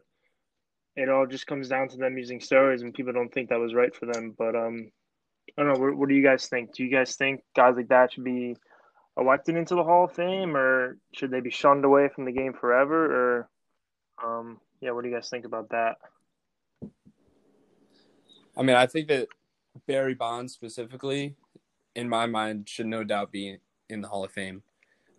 it 0.96 1.10
all 1.10 1.26
just 1.26 1.48
comes 1.48 1.70
down 1.70 1.88
to 1.90 1.98
them 1.98 2.18
using 2.18 2.40
steroids, 2.40 2.82
and 2.82 2.94
people 2.94 3.14
don't 3.14 3.34
think 3.34 3.50
that 3.50 3.60
was 3.60 3.74
right 3.74 3.96
for 3.96 4.06
them. 4.06 4.36
But 4.38 4.56
um, 4.56 4.92
I 5.58 5.64
don't 5.64 5.74
know. 5.74 5.80
What, 5.80 5.98
what 5.98 6.10
do 6.10 6.16
you 6.16 6.24
guys 6.24 6.48
think? 6.48 6.74
Do 6.74 6.84
you 6.84 6.92
guys 6.92 7.16
think 7.16 7.44
guys 7.56 7.76
like 7.76 7.90
that 7.90 8.14
should 8.14 8.24
be 8.24 8.56
elected 9.18 9.56
into 9.56 9.76
the 9.76 9.84
Hall 9.84 10.06
of 10.06 10.14
Fame, 10.14 10.56
or 10.56 10.98
should 11.14 11.32
they 11.32 11.42
be 11.42 11.50
shunned 11.50 11.86
away 11.86 12.10
from 12.14 12.26
the 12.26 12.32
game 12.32 12.54
forever? 12.54 13.06
Or, 13.06 13.50
um, 14.24 14.60
yeah, 14.80 14.92
what 14.92 15.04
do 15.04 15.10
you 15.10 15.16
guys 15.16 15.30
think 15.30 15.46
about 15.46 15.70
that? 15.70 15.98
I 18.58 18.64
mean, 18.64 18.76
I 18.76 18.86
think 18.86 19.08
that 19.10 19.28
Barry 19.88 20.14
Bonds 20.14 20.54
specifically, 20.54 21.36
in 21.96 22.10
my 22.10 22.26
mind, 22.26 22.70
should 22.70 22.88
no 22.88 23.04
doubt 23.04 23.32
be 23.32 23.58
in 23.90 24.02
the 24.02 24.08
Hall 24.08 24.24
of 24.24 24.32
Fame. 24.32 24.64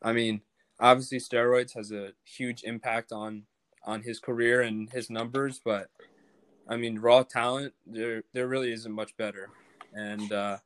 I 0.02 0.12
mean, 0.12 0.40
obviously, 0.80 1.18
steroids 1.18 1.74
has 1.74 1.92
a 1.92 2.12
huge 2.24 2.62
impact 2.64 3.12
on 3.12 3.44
on 3.84 4.02
his 4.02 4.20
career 4.20 4.62
and 4.62 4.90
his 4.90 5.10
numbers, 5.10 5.60
but 5.64 5.88
I 6.68 6.76
mean, 6.76 6.98
raw 6.98 7.22
talent 7.22 7.74
there 7.86 8.22
there 8.32 8.46
really 8.46 8.72
isn't 8.72 8.92
much 8.92 9.16
better, 9.16 9.50
and 9.92 10.32
uh, 10.32 10.58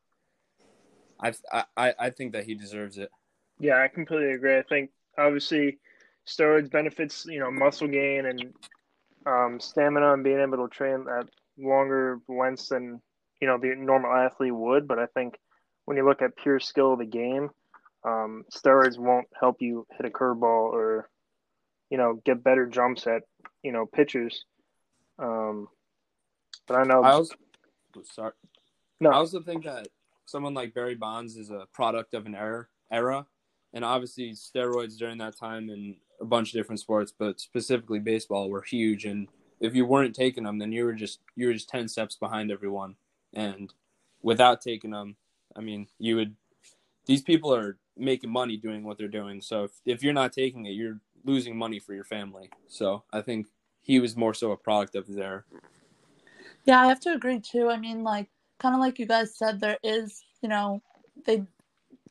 I 1.21 1.35
I 1.77 1.95
I 1.99 2.11
think 2.11 2.33
that 2.33 2.45
he 2.45 2.55
deserves 2.55 2.99
it. 2.99 3.11
Yeah, 3.59 3.83
I 3.83 3.89
completely 3.89 4.33
agree. 4.33 4.59
I 4.59 4.63
think 4.63 4.91
obviously 5.19 5.79
steroids 6.27 6.71
benefits 6.71 7.27
you 7.27 7.41
know 7.41 7.51
muscle 7.51 7.89
gain 7.89 8.27
and 8.27 8.53
um, 9.27 9.61
stamina 9.61 10.13
and 10.13 10.25
being 10.25 10.41
able 10.41 10.69
to 10.69 10.69
train 10.69 11.07
at 11.09 11.27
longer 11.59 12.21
lengths 12.29 12.69
than 12.69 13.01
you 13.41 13.49
know 13.49 13.59
the 13.59 13.75
normal 13.77 14.13
athlete 14.13 14.55
would. 14.55 14.87
But 14.87 14.99
I 14.99 15.07
think 15.07 15.39
when 15.85 15.97
you 15.97 16.05
look 16.07 16.23
at 16.23 16.37
pure 16.37 16.61
skill 16.61 16.93
of 16.93 16.99
the 16.99 17.07
game, 17.07 17.51
um, 18.05 18.45
steroids 18.55 18.99
won't 18.99 19.29
help 19.39 19.57
you 19.61 19.87
hit 19.97 20.07
a 20.07 20.11
curveball 20.11 20.73
or 20.73 21.09
you 21.91 21.99
know 21.99 22.21
get 22.25 22.45
better 22.45 22.67
jumps 22.67 23.07
at 23.07 23.23
you 23.63 23.73
know 23.73 23.87
pitchers. 23.87 24.45
Um, 25.19 25.69
but 26.67 26.77
I 26.77 26.83
know. 26.83 27.03
I 27.03 27.13
also, 27.13 27.35
sorry. 28.05 28.33
No, 29.01 29.11
I 29.11 29.15
also 29.15 29.41
think 29.41 29.65
that 29.65 29.89
someone 30.25 30.55
like 30.55 30.75
Barry 30.75 30.95
Bonds 30.95 31.37
is 31.37 31.51
a 31.51 31.67
product 31.73 32.15
of 32.15 32.27
an 32.27 32.35
era, 32.35 32.67
era, 32.91 33.27
and 33.73 33.85
obviously 33.85 34.33
steroids 34.33 34.97
during 34.97 35.19
that 35.19 35.37
time 35.37 35.69
in 35.69 35.97
a 36.21 36.25
bunch 36.25 36.49
of 36.49 36.55
different 36.55 36.81
sports, 36.81 37.13
but 37.17 37.41
specifically 37.41 37.99
baseball, 37.99 38.49
were 38.49 38.63
huge. 38.63 39.05
And 39.05 39.29
if 39.61 39.75
you 39.75 39.85
weren't 39.85 40.15
taking 40.15 40.45
them, 40.45 40.59
then 40.59 40.73
you 40.73 40.85
were 40.85 40.95
just 40.95 41.21
you 41.35 41.47
were 41.47 41.53
just 41.53 41.69
ten 41.69 41.89
steps 41.89 42.17
behind 42.17 42.51
everyone. 42.51 42.97
And 43.35 43.73
without 44.23 44.61
taking 44.61 44.93
them, 44.93 45.17
I 45.55 45.61
mean, 45.61 45.89
you 45.99 46.17
would 46.17 46.37
these 47.07 47.23
people 47.23 47.55
are 47.55 47.79
making 47.97 48.31
money 48.31 48.57
doing 48.57 48.85
what 48.85 48.99
they're 48.99 49.09
doing. 49.09 49.41
So 49.41 49.65
if, 49.65 49.71
if 49.85 50.03
you're 50.03 50.13
not 50.13 50.33
taking 50.33 50.67
it, 50.67 50.73
you're 50.73 51.01
losing 51.25 51.57
money 51.57 51.79
for 51.79 51.95
your 51.95 52.05
family. 52.05 52.51
So 52.67 53.05
I 53.13 53.21
think 53.21 53.47
he 53.81 54.01
was 54.01 54.17
more 54.17 54.35
so 54.35 54.53
a 54.53 54.57
product 54.57 54.95
of 54.97 55.07
there. 55.07 55.45
Yeah, 56.65 56.81
I 56.81 56.87
have 56.87 57.01
to 57.01 57.13
agree 57.13 57.41
too. 57.41 57.69
I 57.69 57.79
mean, 57.79 58.03
like 58.03 58.29
kind 58.59 58.75
of 58.75 58.81
like 58.81 58.99
you 58.99 59.07
guys 59.07 59.37
said, 59.37 59.61
there 59.61 59.79
is, 59.83 60.25
you 60.43 60.49
know, 60.49 60.83
they 61.25 61.45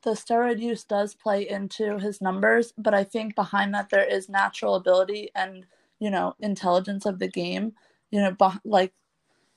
the 0.05 0.11
steroid 0.11 0.59
use 0.61 0.83
does 0.83 1.15
play 1.15 1.49
into 1.49 1.97
his 1.97 2.21
numbers, 2.21 2.73
but 2.77 2.93
I 2.93 3.03
think 3.03 3.35
behind 3.35 3.73
that 3.73 3.89
there 3.89 4.05
is 4.05 4.29
natural 4.29 4.75
ability 4.75 5.31
and 5.35 5.65
you 5.99 6.11
know 6.11 6.35
intelligence 6.39 7.05
of 7.05 7.19
the 7.19 7.27
game. 7.27 7.73
You 8.11 8.21
know, 8.21 8.51
like 8.63 8.93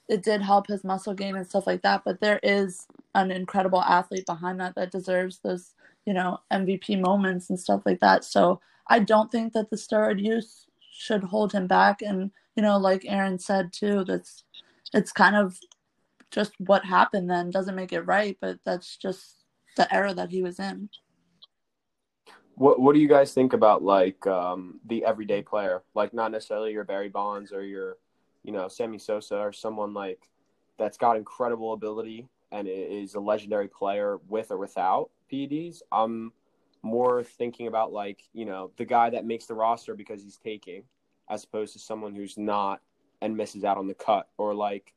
it 0.08 0.22
did 0.22 0.40
help 0.40 0.66
his 0.66 0.84
muscle 0.84 1.14
gain 1.14 1.36
and 1.36 1.46
stuff 1.46 1.66
like 1.66 1.82
that, 1.82 2.02
but 2.04 2.20
there 2.20 2.40
is 2.42 2.86
an 3.14 3.30
incredible 3.30 3.82
athlete 3.82 4.26
behind 4.26 4.58
that 4.60 4.74
that 4.74 4.90
deserves 4.90 5.40
those 5.40 5.74
you 6.06 6.14
know 6.14 6.40
MVP 6.50 6.98
moments 7.00 7.50
and 7.50 7.60
stuff 7.60 7.82
like 7.84 8.00
that. 8.00 8.24
So 8.24 8.60
I 8.88 9.00
don't 9.00 9.30
think 9.30 9.52
that 9.52 9.68
the 9.70 9.76
steroid 9.76 10.22
use 10.22 10.66
should 10.90 11.24
hold 11.24 11.52
him 11.52 11.66
back. 11.66 12.00
And 12.00 12.30
you 12.56 12.62
know, 12.62 12.78
like 12.78 13.04
Aaron 13.06 13.38
said 13.38 13.72
too, 13.72 14.04
that's 14.04 14.44
it's 14.94 15.12
kind 15.12 15.36
of 15.36 15.58
just 16.30 16.52
what 16.58 16.84
happened 16.84 17.30
then 17.30 17.50
doesn't 17.50 17.74
make 17.74 17.92
it 17.92 18.02
right, 18.02 18.36
but 18.40 18.58
that's 18.64 18.96
just 18.96 19.44
the 19.76 19.92
era 19.94 20.14
that 20.14 20.30
he 20.30 20.42
was 20.42 20.58
in. 20.58 20.88
What 22.54 22.80
What 22.80 22.94
do 22.94 23.00
you 23.00 23.08
guys 23.08 23.32
think 23.32 23.52
about 23.52 23.82
like 23.82 24.26
um, 24.26 24.80
the 24.86 25.04
everyday 25.04 25.42
player, 25.42 25.82
like 25.94 26.12
not 26.12 26.32
necessarily 26.32 26.72
your 26.72 26.84
Barry 26.84 27.08
Bonds 27.08 27.52
or 27.52 27.62
your, 27.64 27.96
you 28.42 28.52
know, 28.52 28.68
Sammy 28.68 28.98
Sosa 28.98 29.38
or 29.38 29.52
someone 29.52 29.94
like 29.94 30.28
that's 30.78 30.98
got 30.98 31.16
incredible 31.16 31.72
ability 31.72 32.28
and 32.50 32.66
is 32.68 33.14
a 33.14 33.20
legendary 33.20 33.68
player 33.68 34.18
with 34.28 34.50
or 34.50 34.58
without 34.58 35.10
PEDs? 35.30 35.82
I'm 35.92 36.32
more 36.82 37.22
thinking 37.24 37.66
about 37.66 37.92
like 37.92 38.22
you 38.32 38.44
know 38.44 38.70
the 38.76 38.84
guy 38.84 39.10
that 39.10 39.24
makes 39.24 39.46
the 39.46 39.54
roster 39.54 39.94
because 39.94 40.22
he's 40.22 40.36
taking, 40.36 40.82
as 41.30 41.44
opposed 41.44 41.72
to 41.74 41.78
someone 41.78 42.14
who's 42.14 42.36
not 42.36 42.80
and 43.20 43.36
misses 43.36 43.64
out 43.64 43.78
on 43.78 43.86
the 43.86 43.94
cut, 43.94 44.28
or 44.36 44.54
like 44.54 44.94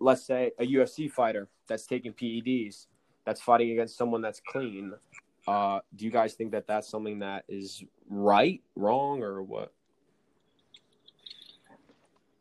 let's 0.00 0.24
say 0.24 0.52
a 0.58 0.66
UFC 0.66 1.10
fighter 1.10 1.48
that's 1.66 1.86
taking 1.86 2.12
PEDs 2.12 2.86
that's 3.24 3.40
fighting 3.42 3.70
against 3.72 3.96
someone 3.96 4.22
that's 4.22 4.40
clean. 4.40 4.94
Uh, 5.46 5.80
do 5.94 6.04
you 6.04 6.10
guys 6.10 6.34
think 6.34 6.52
that 6.52 6.66
that's 6.66 6.88
something 6.88 7.18
that 7.18 7.44
is 7.48 7.84
right, 8.08 8.62
wrong, 8.74 9.22
or 9.22 9.42
what? 9.42 9.72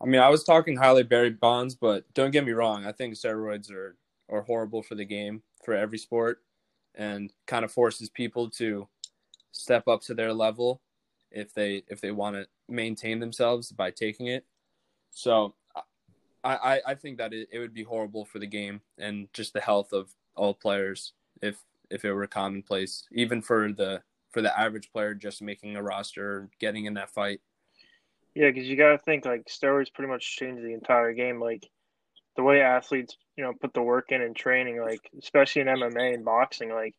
I 0.02 0.06
mean, 0.06 0.22
I 0.22 0.30
was 0.30 0.44
talking 0.44 0.78
highly 0.78 1.04
Barry 1.04 1.32
Bonds, 1.32 1.76
but 1.76 2.06
don't 2.14 2.32
get 2.32 2.46
me 2.46 2.52
wrong. 2.52 2.86
I 2.86 2.92
think 2.92 3.16
steroids 3.16 3.72
are 3.72 3.96
are 4.30 4.42
horrible 4.42 4.84
for 4.84 4.96
the 4.96 5.06
game 5.06 5.42
for 5.64 5.74
every 5.74 5.98
sport, 5.98 6.42
and 6.96 7.34
kind 7.48 7.66
of 7.66 7.72
forces 7.72 8.10
people 8.10 8.50
to 8.52 8.88
step 9.52 9.88
up 9.88 10.02
to 10.04 10.14
their 10.14 10.34
level 10.34 10.82
if 11.32 11.54
they 11.54 11.84
if 11.88 12.00
they 12.00 12.12
want 12.12 12.36
to 12.36 12.48
maintain 12.70 13.20
themselves 13.20 13.72
by 13.72 13.92
taking 13.92 14.28
it. 14.28 14.46
So 15.12 15.56
I, 16.44 16.82
I 16.86 16.96
think 16.96 17.18
that 17.18 17.34
it, 17.34 17.50
it 17.52 17.60
would 17.60 17.74
be 17.74 17.84
horrible 17.84 18.26
for 18.26 18.40
the 18.40 18.48
game 18.48 18.82
and 18.98 19.28
just 19.34 19.54
the 19.54 19.60
health 19.60 19.92
of 19.92 20.10
all 20.36 20.54
players 20.54 21.14
if 21.42 21.58
if 21.90 22.06
it 22.06 22.14
were 22.14 22.28
commonplace, 22.28 23.06
even 23.12 23.42
for 23.42 23.72
the 23.72 24.02
for 24.32 24.42
the 24.42 24.58
average 24.58 24.92
player 24.92 25.14
just 25.14 25.42
making 25.42 25.76
a 25.76 25.82
roster, 25.82 26.50
getting 26.60 26.86
in 26.86 26.94
that 26.96 27.10
fight. 27.10 27.42
Yeah, 28.36 28.52
because 28.52 28.68
you 28.68 28.76
got 28.76 28.92
to 28.92 28.98
think 29.00 29.26
like 29.26 29.46
steroids 29.46 29.94
pretty 29.94 30.12
much 30.12 30.38
change 30.38 30.62
the 30.62 30.74
entire 30.74 31.14
game. 31.14 31.40
Like 31.40 31.68
the 32.36 32.44
way 32.44 32.62
athletes, 32.62 33.18
you 33.36 33.44
know, 33.44 33.54
put 33.54 33.74
the 33.74 33.82
work 33.82 34.12
in 34.12 34.22
and 34.22 34.36
training, 34.36 34.80
like 34.80 35.10
especially 35.20 35.64
in 35.64 35.68
MMA 35.68 36.14
and 36.14 36.26
boxing, 36.26 36.70
like 36.72 36.96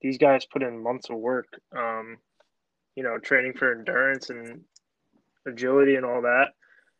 these 0.00 0.18
guys 0.18 0.46
put 0.46 0.62
in 0.62 0.82
months 0.82 1.10
of 1.10 1.16
work. 1.16 1.48
Um, 1.76 2.18
you 2.94 3.02
know, 3.02 3.18
training 3.18 3.52
for 3.52 3.72
endurance 3.72 4.30
and 4.30 4.62
agility 5.46 5.96
and 5.96 6.04
all 6.04 6.22
that. 6.22 6.54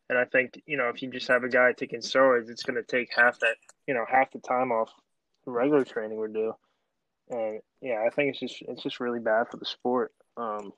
And 0.09 0.19
I 0.19 0.25
think, 0.25 0.63
you 0.67 0.77
know, 0.77 0.89
if 0.89 1.03
you 1.03 1.11
just 1.11 1.29
have 1.29 1.43
a 1.43 1.49
guy 1.49 1.73
taking 1.73 2.01
steroids, 2.01 2.49
it's 2.49 2.63
going 2.63 2.77
to 2.77 2.83
take 2.83 3.11
half 3.15 3.41
that, 3.41 3.57
you 3.87 3.95
know, 3.95 4.05
half 4.09 4.31
the 4.31 4.39
time 4.39 4.71
off 4.71 4.93
regular 5.47 5.85
training 5.85 6.19
would 6.19 6.35
do. 6.35 6.53
And 7.29 7.61
yeah, 7.81 8.05
I 8.07 8.11
think 8.11 8.31
it's 8.31 8.41
just 8.41 8.63
it's 8.69 8.83
just 8.83 9.01
really 9.01 9.19
bad 9.19 9.47
for 9.51 9.57
the 9.57 9.65
sport. 9.65 10.13
Um, 10.37 10.73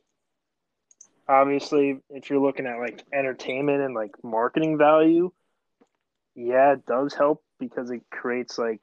obviously, 1.29 2.01
if 2.09 2.31
you're 2.31 2.41
looking 2.41 2.67
at 2.67 2.79
like 2.79 3.05
entertainment 3.13 3.83
and 3.83 3.95
like 3.95 4.13
marketing 4.23 4.79
value, 4.79 5.31
yeah, 6.35 6.73
it 6.73 6.87
does 6.87 7.13
help 7.15 7.43
because 7.59 7.91
it 7.91 8.01
creates 8.11 8.57
like, 8.57 8.81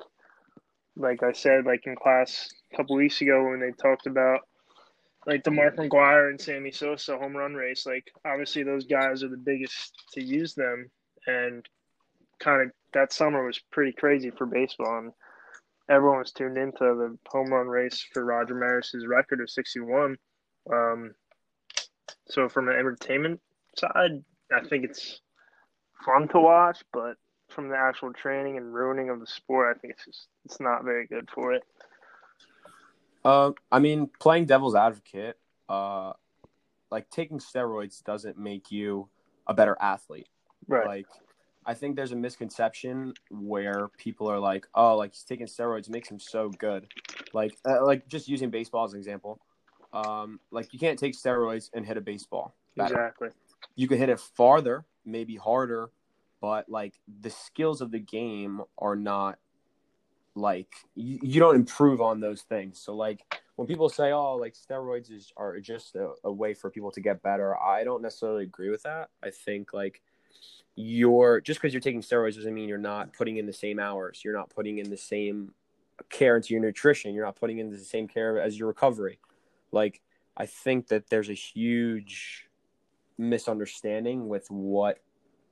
like 0.95 1.23
I 1.23 1.31
said, 1.31 1.65
like 1.65 1.87
in 1.87 1.95
class 1.95 2.49
a 2.71 2.77
couple 2.77 2.95
weeks 2.97 3.21
ago 3.21 3.43
when 3.49 3.61
they 3.61 3.71
talked 3.71 4.05
about 4.05 4.41
like 5.25 5.43
the 5.43 5.51
Mark 5.51 5.77
McGwire 5.77 6.29
and 6.29 6.39
Sammy 6.39 6.71
Sosa 6.71 7.17
home 7.17 7.35
run 7.35 7.53
race. 7.53 7.85
Like 7.85 8.11
obviously 8.25 8.63
those 8.63 8.85
guys 8.85 9.23
are 9.23 9.29
the 9.29 9.37
biggest 9.37 9.93
to 10.13 10.23
use 10.23 10.53
them, 10.53 10.89
and 11.27 11.65
kind 12.39 12.61
of 12.61 12.71
that 12.93 13.13
summer 13.13 13.45
was 13.45 13.59
pretty 13.71 13.91
crazy 13.91 14.31
for 14.31 14.45
baseball, 14.45 14.99
and 14.99 15.11
everyone 15.89 16.19
was 16.19 16.31
tuned 16.31 16.57
into 16.57 16.79
the 16.79 17.17
home 17.27 17.51
run 17.51 17.67
race 17.67 18.05
for 18.13 18.23
Roger 18.23 18.55
Maris's 18.55 19.05
record 19.07 19.41
of 19.41 19.49
sixty 19.49 19.79
one. 19.79 20.17
Um, 20.71 21.13
so 22.27 22.49
from 22.49 22.69
an 22.69 22.75
entertainment 22.75 23.39
side, 23.77 24.23
I 24.51 24.67
think 24.67 24.85
it's 24.85 25.21
fun 26.05 26.27
to 26.29 26.39
watch, 26.39 26.83
but 26.93 27.15
from 27.49 27.69
the 27.69 27.77
actual 27.77 28.13
training 28.13 28.57
and 28.57 28.73
ruining 28.73 29.09
of 29.09 29.19
the 29.19 29.27
sport, 29.27 29.75
I 29.75 29.79
think 29.79 29.93
it's 29.93 30.05
just 30.05 30.27
it's 30.45 30.59
not 30.59 30.83
very 30.83 31.07
good 31.07 31.29
for 31.33 31.53
it. 31.53 31.63
Uh, 33.25 33.51
I 33.71 33.79
mean, 33.79 34.09
playing 34.19 34.45
devil's 34.45 34.75
advocate, 34.75 35.37
uh, 35.67 36.13
like 36.91 37.09
taking 37.09 37.39
steroids 37.39 38.03
doesn't 38.03 38.37
make 38.37 38.71
you 38.71 39.09
a 39.47 39.53
better 39.53 39.75
athlete. 39.81 40.29
Right. 40.67 40.85
Like, 40.85 41.07
I 41.65 41.73
think 41.73 41.95
there's 41.95 42.11
a 42.11 42.15
misconception 42.15 43.15
where 43.31 43.89
people 43.97 44.29
are 44.29 44.39
like, 44.39 44.67
"Oh, 44.75 44.95
like 44.95 45.13
he's 45.13 45.23
taking 45.23 45.47
steroids 45.47 45.89
makes 45.89 46.09
him 46.09 46.19
so 46.19 46.49
good." 46.49 46.87
Like, 47.33 47.57
uh, 47.67 47.83
like 47.83 48.07
just 48.07 48.27
using 48.27 48.51
baseball 48.51 48.85
as 48.85 48.93
an 48.93 48.99
example. 48.99 49.41
Um, 49.91 50.39
like 50.51 50.71
you 50.71 50.77
can't 50.79 50.99
take 50.99 51.15
steroids 51.15 51.71
and 51.73 51.83
hit 51.83 51.97
a 51.97 52.01
baseball. 52.01 52.53
Better. 52.77 52.93
Exactly. 52.93 53.29
You 53.75 53.87
can 53.87 53.97
hit 53.97 54.09
it 54.09 54.19
farther, 54.19 54.85
maybe 55.03 55.35
harder, 55.35 55.89
but 56.41 56.69
like 56.69 56.93
the 57.21 57.31
skills 57.31 57.81
of 57.81 57.89
the 57.89 57.99
game 57.99 58.61
are 58.77 58.95
not 58.95 59.39
like 60.35 60.73
you, 60.95 61.19
you 61.21 61.39
don't 61.39 61.55
improve 61.55 62.01
on 62.01 62.19
those 62.19 62.41
things. 62.41 62.79
So 62.79 62.95
like 62.95 63.41
when 63.55 63.67
people 63.67 63.89
say, 63.89 64.11
"Oh, 64.11 64.35
like 64.35 64.53
steroids 64.53 65.11
is 65.11 65.31
are 65.37 65.59
just 65.59 65.95
a, 65.95 66.11
a 66.23 66.31
way 66.31 66.53
for 66.53 66.69
people 66.69 66.91
to 66.91 67.01
get 67.01 67.23
better," 67.23 67.57
I 67.57 67.83
don't 67.83 68.01
necessarily 68.01 68.43
agree 68.43 68.69
with 68.69 68.83
that. 68.83 69.09
I 69.23 69.29
think 69.29 69.73
like 69.73 70.01
you're 70.75 71.39
just 71.39 71.61
because 71.61 71.73
you're 71.73 71.81
taking 71.81 72.01
steroids 72.01 72.35
doesn't 72.35 72.53
mean 72.53 72.67
you're 72.67 72.77
not 72.77 73.13
putting 73.13 73.37
in 73.37 73.45
the 73.45 73.53
same 73.53 73.79
hours. 73.79 74.21
You're 74.23 74.35
not 74.35 74.49
putting 74.49 74.77
in 74.77 74.89
the 74.89 74.97
same 74.97 75.53
care 76.09 76.35
into 76.35 76.53
your 76.53 76.61
nutrition. 76.61 77.13
You're 77.13 77.25
not 77.25 77.37
putting 77.37 77.59
in 77.59 77.69
the 77.69 77.77
same 77.77 78.07
care 78.07 78.39
as 78.39 78.59
your 78.59 78.67
recovery. 78.67 79.19
Like 79.71 80.01
I 80.35 80.45
think 80.45 80.87
that 80.89 81.09
there's 81.09 81.29
a 81.29 81.33
huge 81.33 82.49
misunderstanding 83.17 84.27
with 84.27 84.51
what 84.51 84.99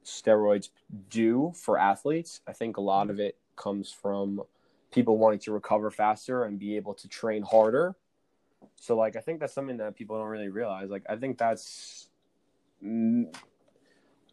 steroids 0.03 0.69
do 1.09 1.53
for 1.55 1.77
athletes. 1.77 2.41
I 2.45 2.51
think 2.51 2.75
a 2.75 2.81
lot 2.81 3.09
of 3.09 3.21
it 3.21 3.37
comes 3.55 3.91
from 3.91 4.41
people 4.93 5.17
wanting 5.17 5.39
to 5.39 5.51
recover 5.51 5.91
faster 5.91 6.43
and 6.43 6.59
be 6.59 6.75
able 6.75 6.93
to 6.93 7.07
train 7.07 7.43
harder. 7.43 7.95
So 8.75 8.95
like 8.95 9.15
I 9.15 9.19
think 9.19 9.39
that's 9.39 9.53
something 9.53 9.77
that 9.77 9.95
people 9.95 10.17
don't 10.17 10.27
really 10.27 10.49
realize. 10.49 10.89
Like 10.89 11.03
I 11.09 11.15
think 11.15 11.37
that's 11.37 12.09
mm, 12.83 13.25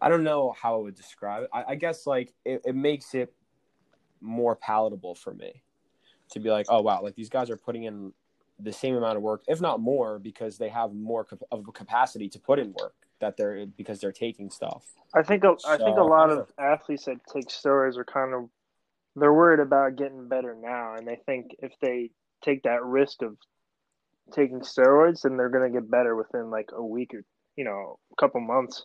I 0.01 0.09
don't 0.09 0.25
know 0.25 0.55
how 0.61 0.77
I 0.77 0.79
would 0.79 0.95
describe 0.95 1.45
it. 1.45 1.51
I, 1.53 1.65
I 1.69 1.75
guess 1.75 2.07
like 2.07 2.33
it, 2.45 2.63
it 2.65 2.75
makes 2.75 3.15
it 3.15 3.33
more 4.21 4.55
palatable 4.55 5.15
for 5.15 5.35
me 5.35 5.63
to 6.33 6.41
be 6.41 6.51
like, 6.51 6.67
oh 6.69 6.81
wow, 6.81 7.03
like 7.03 7.17
these 7.17 7.31
guys 7.31 7.51
are 7.51 7.57
putting 7.57 7.85
in 7.85 8.13
the 8.59 8.73
same 8.73 8.95
amount 8.95 9.17
of 9.17 9.23
work, 9.23 9.43
if 9.49 9.61
not 9.61 9.81
more, 9.81 10.19
because 10.19 10.59
they 10.59 10.69
have 10.69 10.93
more 10.93 11.27
of 11.51 11.67
a 11.67 11.73
capacity 11.73 12.29
to 12.29 12.39
put 12.39 12.59
in 12.59 12.75
work 12.79 12.95
that 13.21 13.37
they're 13.37 13.67
because 13.67 14.01
they're 14.01 14.13
taking 14.13 14.51
stuff. 14.51 14.93
I 15.15 15.23
think 15.23 15.45
a, 15.45 15.55
so, 15.59 15.71
I 15.71 15.77
think 15.77 15.99
a 15.99 16.03
lot 16.03 16.31
of 16.31 16.51
athletes 16.59 17.05
that 17.07 17.19
take 17.33 17.49
steroids 17.49 17.97
are 17.97 18.05
kind 18.05 18.35
of 18.35 18.49
they're 19.17 19.33
worried 19.33 19.61
about 19.61 19.97
getting 19.97 20.29
better 20.29 20.57
now, 20.61 20.95
and 20.97 21.07
they 21.07 21.19
think 21.27 21.51
if 21.59 21.73
they 21.81 22.11
take 22.43 22.63
that 22.63 22.85
risk 22.85 23.23
of 23.23 23.37
taking 24.33 24.61
steroids, 24.61 25.23
then 25.23 25.37
they're 25.37 25.49
going 25.49 25.71
to 25.71 25.81
get 25.81 25.91
better 25.91 26.15
within 26.17 26.51
like 26.51 26.71
a 26.73 26.85
week 26.85 27.13
or 27.15 27.23
you 27.57 27.65
know 27.65 27.99
a 28.13 28.21
couple 28.21 28.41
months. 28.41 28.85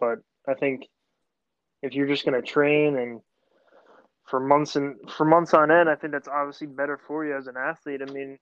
But 0.00 0.18
I 0.48 0.54
think 0.54 0.82
if 1.82 1.94
you're 1.94 2.08
just 2.08 2.24
going 2.24 2.40
to 2.40 2.46
train 2.46 2.96
and 2.98 3.20
for 4.28 4.40
months 4.40 4.76
and 4.76 4.96
for 5.10 5.24
months 5.24 5.54
on 5.54 5.70
end, 5.70 5.88
I 5.88 5.96
think 5.96 6.12
that's 6.12 6.28
obviously 6.28 6.66
better 6.66 6.98
for 7.06 7.24
you 7.24 7.36
as 7.36 7.46
an 7.46 7.56
athlete. 7.56 8.00
I 8.06 8.10
mean, 8.10 8.38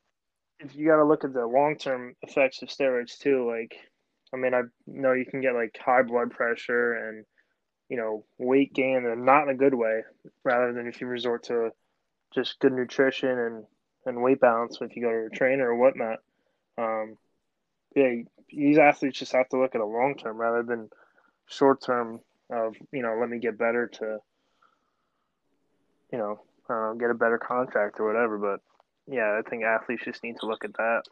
if 0.60 0.74
you 0.74 0.86
got 0.86 0.96
to 0.96 1.04
look 1.04 1.24
at 1.24 1.32
the 1.32 1.46
long 1.46 1.76
term 1.76 2.14
effects 2.22 2.62
of 2.62 2.68
steroids 2.68 3.18
too, 3.18 3.48
like 3.48 3.74
I 4.32 4.36
mean, 4.36 4.54
I 4.54 4.62
know 4.86 5.12
you 5.12 5.26
can 5.26 5.40
get 5.40 5.54
like 5.54 5.78
high 5.78 6.02
blood 6.02 6.30
pressure 6.30 6.94
and 6.94 7.24
you 7.88 7.96
know, 7.96 8.24
weight 8.38 8.74
gain 8.74 9.06
and 9.06 9.24
not 9.24 9.44
in 9.44 9.50
a 9.50 9.54
good 9.54 9.74
way, 9.74 10.02
rather 10.44 10.72
than 10.72 10.86
if 10.86 11.00
you 11.00 11.06
resort 11.06 11.44
to 11.44 11.70
just 12.34 12.58
good 12.60 12.72
nutrition 12.72 13.38
and 13.38 13.64
and 14.06 14.22
weight 14.22 14.40
balance 14.40 14.78
if 14.80 14.96
you 14.96 15.02
go 15.02 15.10
to 15.10 15.26
a 15.26 15.36
trainer 15.36 15.70
or 15.70 15.76
whatnot. 15.76 16.18
Um, 16.76 17.16
yeah, 17.94 18.22
these 18.50 18.78
athletes 18.78 19.18
just 19.18 19.32
have 19.32 19.48
to 19.50 19.58
look 19.58 19.74
at 19.74 19.80
a 19.80 19.86
long 19.86 20.16
term 20.16 20.36
rather 20.36 20.62
than 20.62 20.88
short 21.46 21.82
term 21.82 22.20
of 22.50 22.74
you 22.92 23.02
know 23.02 23.16
let 23.20 23.28
me 23.28 23.38
get 23.38 23.58
better 23.58 23.86
to 23.86 24.18
you 26.12 26.18
know 26.18 26.40
uh, 26.68 26.92
get 26.94 27.10
a 27.10 27.14
better 27.14 27.38
contract 27.38 28.00
or 28.00 28.06
whatever. 28.06 28.38
But 28.38 28.60
yeah, 29.06 29.38
I 29.38 29.48
think 29.48 29.64
athletes 29.64 30.04
just 30.04 30.22
need 30.22 30.36
to 30.40 30.46
look 30.46 30.64
at 30.64 30.74
that. 30.74 31.02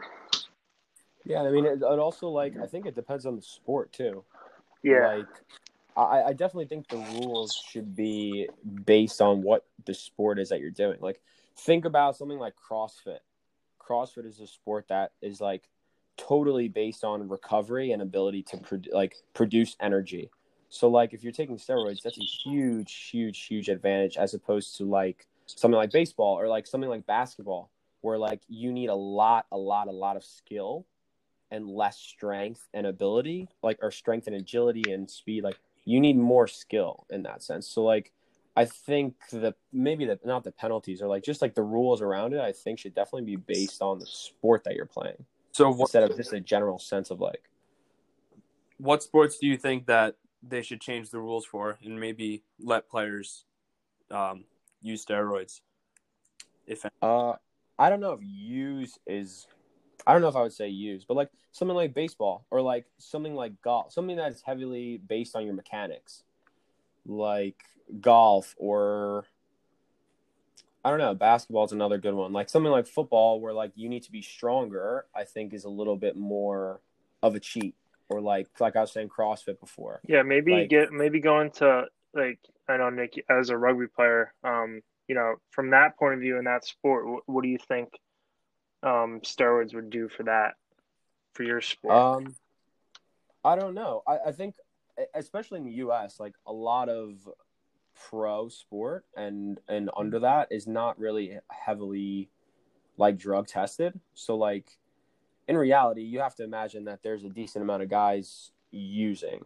Yeah, 1.24 1.42
I 1.42 1.50
mean, 1.50 1.66
it, 1.66 1.78
it 1.78 1.82
also 1.82 2.28
like 2.28 2.56
I 2.56 2.66
think 2.66 2.86
it 2.86 2.94
depends 2.94 3.26
on 3.26 3.36
the 3.36 3.42
sport 3.42 3.92
too. 3.92 4.24
Yeah, 4.82 5.16
Like, 5.16 5.26
I, 5.96 6.24
I 6.28 6.32
definitely 6.32 6.66
think 6.66 6.88
the 6.88 6.98
rules 6.98 7.54
should 7.54 7.96
be 7.96 8.48
based 8.84 9.22
on 9.22 9.42
what 9.42 9.64
the 9.86 9.94
sport 9.94 10.38
is 10.38 10.50
that 10.50 10.60
you're 10.60 10.70
doing. 10.70 10.98
Like, 11.00 11.20
think 11.58 11.84
about 11.84 12.16
something 12.16 12.38
like 12.38 12.54
CrossFit. 12.56 13.20
CrossFit 13.80 14.26
is 14.26 14.40
a 14.40 14.46
sport 14.46 14.86
that 14.88 15.12
is 15.22 15.40
like 15.40 15.68
totally 16.16 16.68
based 16.68 17.04
on 17.04 17.28
recovery 17.28 17.92
and 17.92 18.02
ability 18.02 18.42
to 18.42 18.58
pro- 18.58 18.80
like 18.92 19.16
produce 19.32 19.76
energy. 19.80 20.30
So, 20.68 20.88
like, 20.88 21.14
if 21.14 21.22
you're 21.22 21.32
taking 21.32 21.56
steroids, 21.56 22.02
that's 22.02 22.18
a 22.18 22.24
huge, 22.24 23.08
huge, 23.10 23.46
huge 23.46 23.68
advantage 23.68 24.16
as 24.16 24.34
opposed 24.34 24.76
to 24.78 24.84
like 24.84 25.26
something 25.46 25.76
like 25.76 25.92
baseball 25.92 26.38
or 26.38 26.48
like 26.48 26.66
something 26.66 26.90
like 26.90 27.06
basketball, 27.06 27.70
where 28.00 28.18
like 28.18 28.42
you 28.48 28.72
need 28.72 28.88
a 28.88 28.94
lot, 28.94 29.46
a 29.52 29.56
lot, 29.56 29.88
a 29.88 29.92
lot 29.92 30.16
of 30.16 30.24
skill 30.24 30.84
and 31.50 31.68
less 31.68 31.96
strength 31.96 32.66
and 32.74 32.86
ability, 32.86 33.48
like 33.62 33.78
or 33.80 33.90
strength 33.90 34.26
and 34.26 34.36
agility 34.36 34.92
and 34.92 35.08
speed. 35.08 35.44
Like 35.44 35.56
you 35.86 36.00
need 36.00 36.18
more 36.18 36.46
skill 36.46 37.06
in 37.08 37.22
that 37.22 37.42
sense. 37.42 37.66
So 37.66 37.82
like 37.82 38.12
I 38.56 38.66
think 38.66 39.14
the 39.30 39.54
maybe 39.72 40.04
the 40.04 40.18
not 40.24 40.44
the 40.44 40.52
penalties 40.52 41.00
or 41.00 41.06
like 41.06 41.22
just 41.22 41.40
like 41.40 41.54
the 41.54 41.62
rules 41.62 42.02
around 42.02 42.34
it, 42.34 42.40
I 42.40 42.52
think 42.52 42.78
should 42.78 42.94
definitely 42.94 43.24
be 43.24 43.36
based 43.36 43.80
on 43.80 43.98
the 43.98 44.06
sport 44.06 44.64
that 44.64 44.74
you're 44.74 44.84
playing 44.84 45.24
So 45.52 45.70
what 45.70 45.80
instead 45.80 46.10
of 46.10 46.16
just 46.16 46.32
a 46.34 46.40
general 46.40 46.78
sense 46.78 47.10
of 47.10 47.20
like 47.20 47.48
what 48.78 49.02
sports 49.02 49.38
do 49.38 49.46
you 49.46 49.56
think 49.56 49.86
that 49.86 50.16
they 50.42 50.60
should 50.60 50.80
change 50.80 51.10
the 51.10 51.18
rules 51.18 51.46
for 51.46 51.78
and 51.82 51.98
maybe 51.98 52.42
let 52.60 52.90
players 52.90 53.44
um, 54.10 54.44
use 54.82 55.04
steroids? 55.06 55.60
If 56.66 56.84
uh 57.00 57.34
I 57.78 57.90
don't 57.90 58.00
know 58.00 58.12
if 58.12 58.20
use 58.22 58.98
is 59.06 59.46
I 60.06 60.12
don't 60.12 60.22
know 60.22 60.28
if 60.28 60.36
I 60.36 60.42
would 60.42 60.52
say 60.52 60.68
use, 60.68 61.04
but 61.04 61.16
like 61.16 61.30
something 61.52 61.74
like 61.76 61.94
baseball 61.94 62.46
or 62.50 62.62
like 62.62 62.86
something 62.98 63.34
like 63.34 63.60
golf, 63.62 63.92
something 63.92 64.16
that 64.16 64.30
is 64.32 64.42
heavily 64.42 64.98
based 64.98 65.34
on 65.34 65.44
your 65.44 65.54
mechanics, 65.54 66.22
like 67.04 67.62
golf 68.00 68.54
or 68.58 69.24
I 70.84 70.90
don't 70.90 70.98
know, 71.00 71.14
basketball 71.14 71.64
is 71.64 71.72
another 71.72 71.98
good 71.98 72.14
one. 72.14 72.32
Like 72.32 72.48
something 72.48 72.70
like 72.70 72.86
football 72.86 73.40
where 73.40 73.52
like 73.52 73.72
you 73.74 73.88
need 73.88 74.04
to 74.04 74.12
be 74.12 74.22
stronger, 74.22 75.06
I 75.14 75.24
think 75.24 75.52
is 75.52 75.64
a 75.64 75.68
little 75.68 75.96
bit 75.96 76.16
more 76.16 76.80
of 77.22 77.34
a 77.34 77.40
cheat. 77.40 77.74
Or 78.08 78.20
like 78.20 78.46
like 78.60 78.76
I 78.76 78.82
was 78.82 78.92
saying 78.92 79.08
CrossFit 79.08 79.58
before. 79.58 80.00
yeah. 80.06 80.22
Maybe 80.22 80.52
Like- 80.52 80.68
get 80.70 80.92
maybe 80.92 81.18
going 81.18 81.50
to 81.52 81.86
like 82.14 82.38
I 82.68 82.76
know 82.76 82.90
Nick 82.90 83.24
as 83.28 83.50
a 83.50 83.56
rugby 83.58 83.86
player. 83.88 84.32
Um, 84.44 84.82
you 85.08 85.14
know, 85.16 85.36
from 85.50 85.70
that 85.70 85.96
point 85.98 86.14
of 86.14 86.20
view 86.20 86.36
in 86.38 86.44
that 86.44 86.64
sport, 86.64 87.06
what, 87.08 87.22
what 87.26 87.42
do 87.42 87.48
you 87.48 87.58
think 87.58 87.88
um, 88.86 89.20
steroids 89.20 89.74
would 89.74 89.90
do 89.90 90.08
for 90.08 90.22
that 90.22 90.54
for 91.34 91.42
your 91.42 91.60
sport? 91.60 91.94
Um, 91.94 92.36
I 93.44 93.56
don't 93.56 93.74
know. 93.74 94.02
I, 94.06 94.18
I 94.28 94.32
think, 94.32 94.54
especially 95.14 95.58
in 95.58 95.64
the 95.64 95.72
U.S., 95.72 96.20
like 96.20 96.34
a 96.46 96.52
lot 96.52 96.88
of 96.88 97.28
pro 98.10 98.46
sport 98.50 99.06
and 99.16 99.58
and 99.68 99.88
under 99.96 100.18
that 100.18 100.48
is 100.50 100.66
not 100.66 100.98
really 100.98 101.38
heavily 101.50 102.28
like 102.98 103.16
drug 103.16 103.46
tested. 103.46 103.98
So 104.14 104.36
like 104.36 104.78
in 105.48 105.56
reality, 105.56 106.02
you 106.02 106.20
have 106.20 106.34
to 106.36 106.44
imagine 106.44 106.84
that 106.84 107.02
there's 107.02 107.24
a 107.24 107.28
decent 107.28 107.62
amount 107.62 107.82
of 107.82 107.88
guys 107.88 108.50
using, 108.70 109.44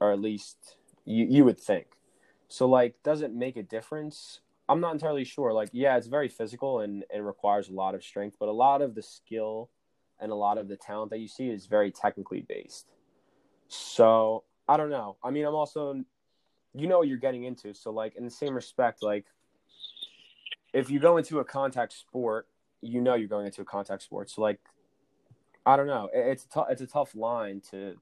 or 0.00 0.12
at 0.12 0.20
least 0.20 0.76
you 1.04 1.26
you 1.28 1.44
would 1.44 1.60
think. 1.60 1.86
So 2.48 2.66
like, 2.66 2.94
does 3.02 3.22
it 3.22 3.34
make 3.34 3.56
a 3.56 3.62
difference? 3.62 4.40
I'm 4.68 4.80
not 4.80 4.92
entirely 4.92 5.24
sure. 5.24 5.52
Like, 5.52 5.68
yeah, 5.72 5.96
it's 5.96 6.06
very 6.06 6.28
physical 6.28 6.80
and 6.80 7.04
it 7.12 7.18
requires 7.18 7.68
a 7.68 7.72
lot 7.72 7.94
of 7.94 8.02
strength, 8.02 8.36
but 8.38 8.48
a 8.48 8.52
lot 8.52 8.80
of 8.82 8.94
the 8.94 9.02
skill 9.02 9.70
and 10.20 10.30
a 10.30 10.34
lot 10.34 10.56
of 10.56 10.68
the 10.68 10.76
talent 10.76 11.10
that 11.10 11.18
you 11.18 11.28
see 11.28 11.48
is 11.48 11.66
very 11.66 11.90
technically 11.90 12.44
based. 12.48 12.86
So 13.68 14.44
I 14.68 14.76
don't 14.76 14.90
know. 14.90 15.16
I 15.22 15.30
mean, 15.30 15.44
I'm 15.44 15.54
also, 15.54 16.02
you 16.74 16.86
know, 16.86 16.98
what 16.98 17.08
you're 17.08 17.18
getting 17.18 17.44
into. 17.44 17.74
So 17.74 17.90
like 17.90 18.14
in 18.16 18.24
the 18.24 18.30
same 18.30 18.54
respect, 18.54 19.02
like 19.02 19.26
if 20.72 20.90
you 20.90 21.00
go 21.00 21.16
into 21.16 21.40
a 21.40 21.44
contact 21.44 21.92
sport, 21.92 22.46
you 22.80 23.00
know 23.00 23.14
you're 23.14 23.28
going 23.28 23.46
into 23.46 23.62
a 23.62 23.64
contact 23.64 24.02
sport. 24.02 24.30
So 24.30 24.42
like, 24.42 24.60
I 25.66 25.76
don't 25.76 25.86
know. 25.86 26.08
It- 26.12 26.26
It's 26.26 26.44
a 26.44 26.48
tou- 26.48 26.66
it's 26.70 26.82
a 26.82 26.86
tough 26.86 27.14
line 27.14 27.60
to 27.70 27.96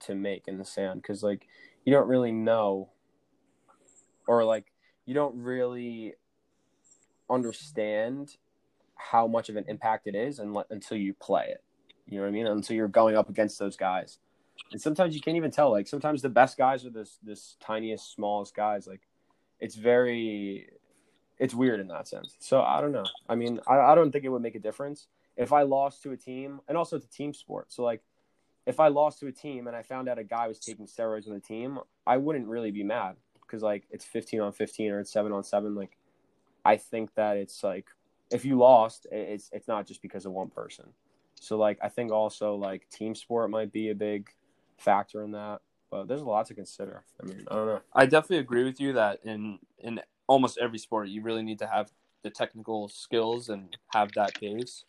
to 0.00 0.14
make 0.14 0.48
in 0.48 0.58
the 0.58 0.64
sand 0.64 1.00
because 1.00 1.22
like 1.22 1.46
you 1.84 1.92
don't 1.92 2.08
really 2.08 2.32
know, 2.32 2.90
or 4.26 4.44
like 4.44 4.72
you 5.06 5.14
don't 5.14 5.36
really 5.36 6.14
understand 7.30 8.36
how 8.96 9.26
much 9.26 9.48
of 9.48 9.56
an 9.56 9.64
impact 9.68 10.06
it 10.06 10.14
is 10.14 10.38
and 10.38 10.56
until 10.70 10.96
you 10.96 11.14
play 11.14 11.46
it. 11.48 11.62
You 12.06 12.18
know 12.18 12.24
what 12.24 12.28
I 12.28 12.32
mean? 12.32 12.46
Until 12.46 12.76
you're 12.76 12.88
going 12.88 13.16
up 13.16 13.28
against 13.28 13.58
those 13.58 13.76
guys. 13.76 14.18
And 14.72 14.80
sometimes 14.80 15.14
you 15.14 15.20
can't 15.20 15.36
even 15.36 15.50
tell. 15.50 15.70
Like 15.70 15.88
sometimes 15.88 16.22
the 16.22 16.28
best 16.28 16.56
guys 16.56 16.84
are 16.84 16.90
this 16.90 17.18
this 17.22 17.56
tiniest, 17.60 18.14
smallest 18.14 18.54
guys. 18.54 18.86
Like 18.86 19.00
it's 19.60 19.74
very 19.74 20.68
it's 21.38 21.54
weird 21.54 21.80
in 21.80 21.88
that 21.88 22.06
sense. 22.06 22.36
So 22.38 22.62
I 22.62 22.80
don't 22.80 22.92
know. 22.92 23.04
I 23.28 23.34
mean, 23.34 23.60
I, 23.66 23.78
I 23.78 23.94
don't 23.94 24.12
think 24.12 24.24
it 24.24 24.28
would 24.28 24.42
make 24.42 24.54
a 24.54 24.60
difference 24.60 25.08
if 25.36 25.52
I 25.52 25.62
lost 25.62 26.02
to 26.04 26.12
a 26.12 26.16
team, 26.16 26.60
and 26.68 26.78
also 26.78 26.96
it's 26.96 27.06
a 27.06 27.10
team 27.10 27.34
sport. 27.34 27.72
So 27.72 27.82
like, 27.82 28.02
if 28.66 28.78
I 28.78 28.88
lost 28.88 29.18
to 29.20 29.26
a 29.26 29.32
team 29.32 29.66
and 29.66 29.76
I 29.76 29.82
found 29.82 30.08
out 30.08 30.18
a 30.18 30.24
guy 30.24 30.46
was 30.46 30.60
taking 30.60 30.86
steroids 30.86 31.26
on 31.26 31.34
the 31.34 31.40
team, 31.40 31.78
I 32.06 32.16
wouldn't 32.16 32.46
really 32.46 32.70
be 32.70 32.84
mad 32.84 33.16
because 33.54 33.62
like 33.62 33.84
it's 33.90 34.04
15 34.04 34.40
on 34.40 34.52
15 34.52 34.90
or 34.90 35.00
it's 35.00 35.12
seven 35.12 35.32
on 35.32 35.44
seven. 35.44 35.74
Like, 35.74 35.96
I 36.64 36.76
think 36.76 37.14
that 37.14 37.36
it's 37.36 37.62
like 37.62 37.86
if 38.32 38.44
you 38.44 38.58
lost, 38.58 39.06
it's 39.12 39.48
it's 39.52 39.68
not 39.68 39.86
just 39.86 40.02
because 40.02 40.26
of 40.26 40.32
one 40.32 40.50
person. 40.50 40.86
So 41.40 41.56
like, 41.56 41.78
I 41.82 41.88
think 41.88 42.10
also 42.10 42.56
like 42.56 42.88
team 42.90 43.14
sport 43.14 43.50
might 43.50 43.72
be 43.72 43.90
a 43.90 43.94
big 43.94 44.28
factor 44.78 45.22
in 45.22 45.32
that. 45.32 45.60
But 45.90 46.08
there's 46.08 46.22
a 46.22 46.26
lot 46.26 46.46
to 46.46 46.54
consider. 46.54 47.04
I 47.22 47.26
mean, 47.26 47.46
I 47.48 47.54
don't 47.54 47.66
know. 47.66 47.80
I 47.92 48.06
definitely 48.06 48.38
agree 48.38 48.64
with 48.64 48.80
you 48.80 48.94
that 48.94 49.20
in 49.24 49.58
in 49.78 50.00
almost 50.26 50.58
every 50.58 50.78
sport 50.78 51.08
you 51.08 51.22
really 51.22 51.42
need 51.42 51.58
to 51.60 51.66
have 51.66 51.92
the 52.22 52.30
technical 52.30 52.88
skills 52.88 53.50
and 53.50 53.76
have 53.92 54.10
that 54.12 54.40
base. 54.40 54.84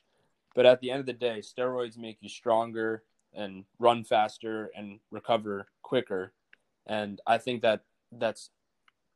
But 0.56 0.66
at 0.66 0.80
the 0.80 0.90
end 0.90 1.02
of 1.02 1.06
the 1.06 1.14
day, 1.14 1.42
steroids 1.42 1.98
make 1.98 2.18
you 2.22 2.30
stronger 2.30 3.04
and 3.34 3.66
run 3.78 4.06
faster 4.06 4.72
and 4.76 5.00
recover 5.12 5.68
quicker. 5.82 6.32
And 6.88 7.20
I 7.28 7.38
think 7.38 7.62
that 7.64 7.84
that's 8.12 8.52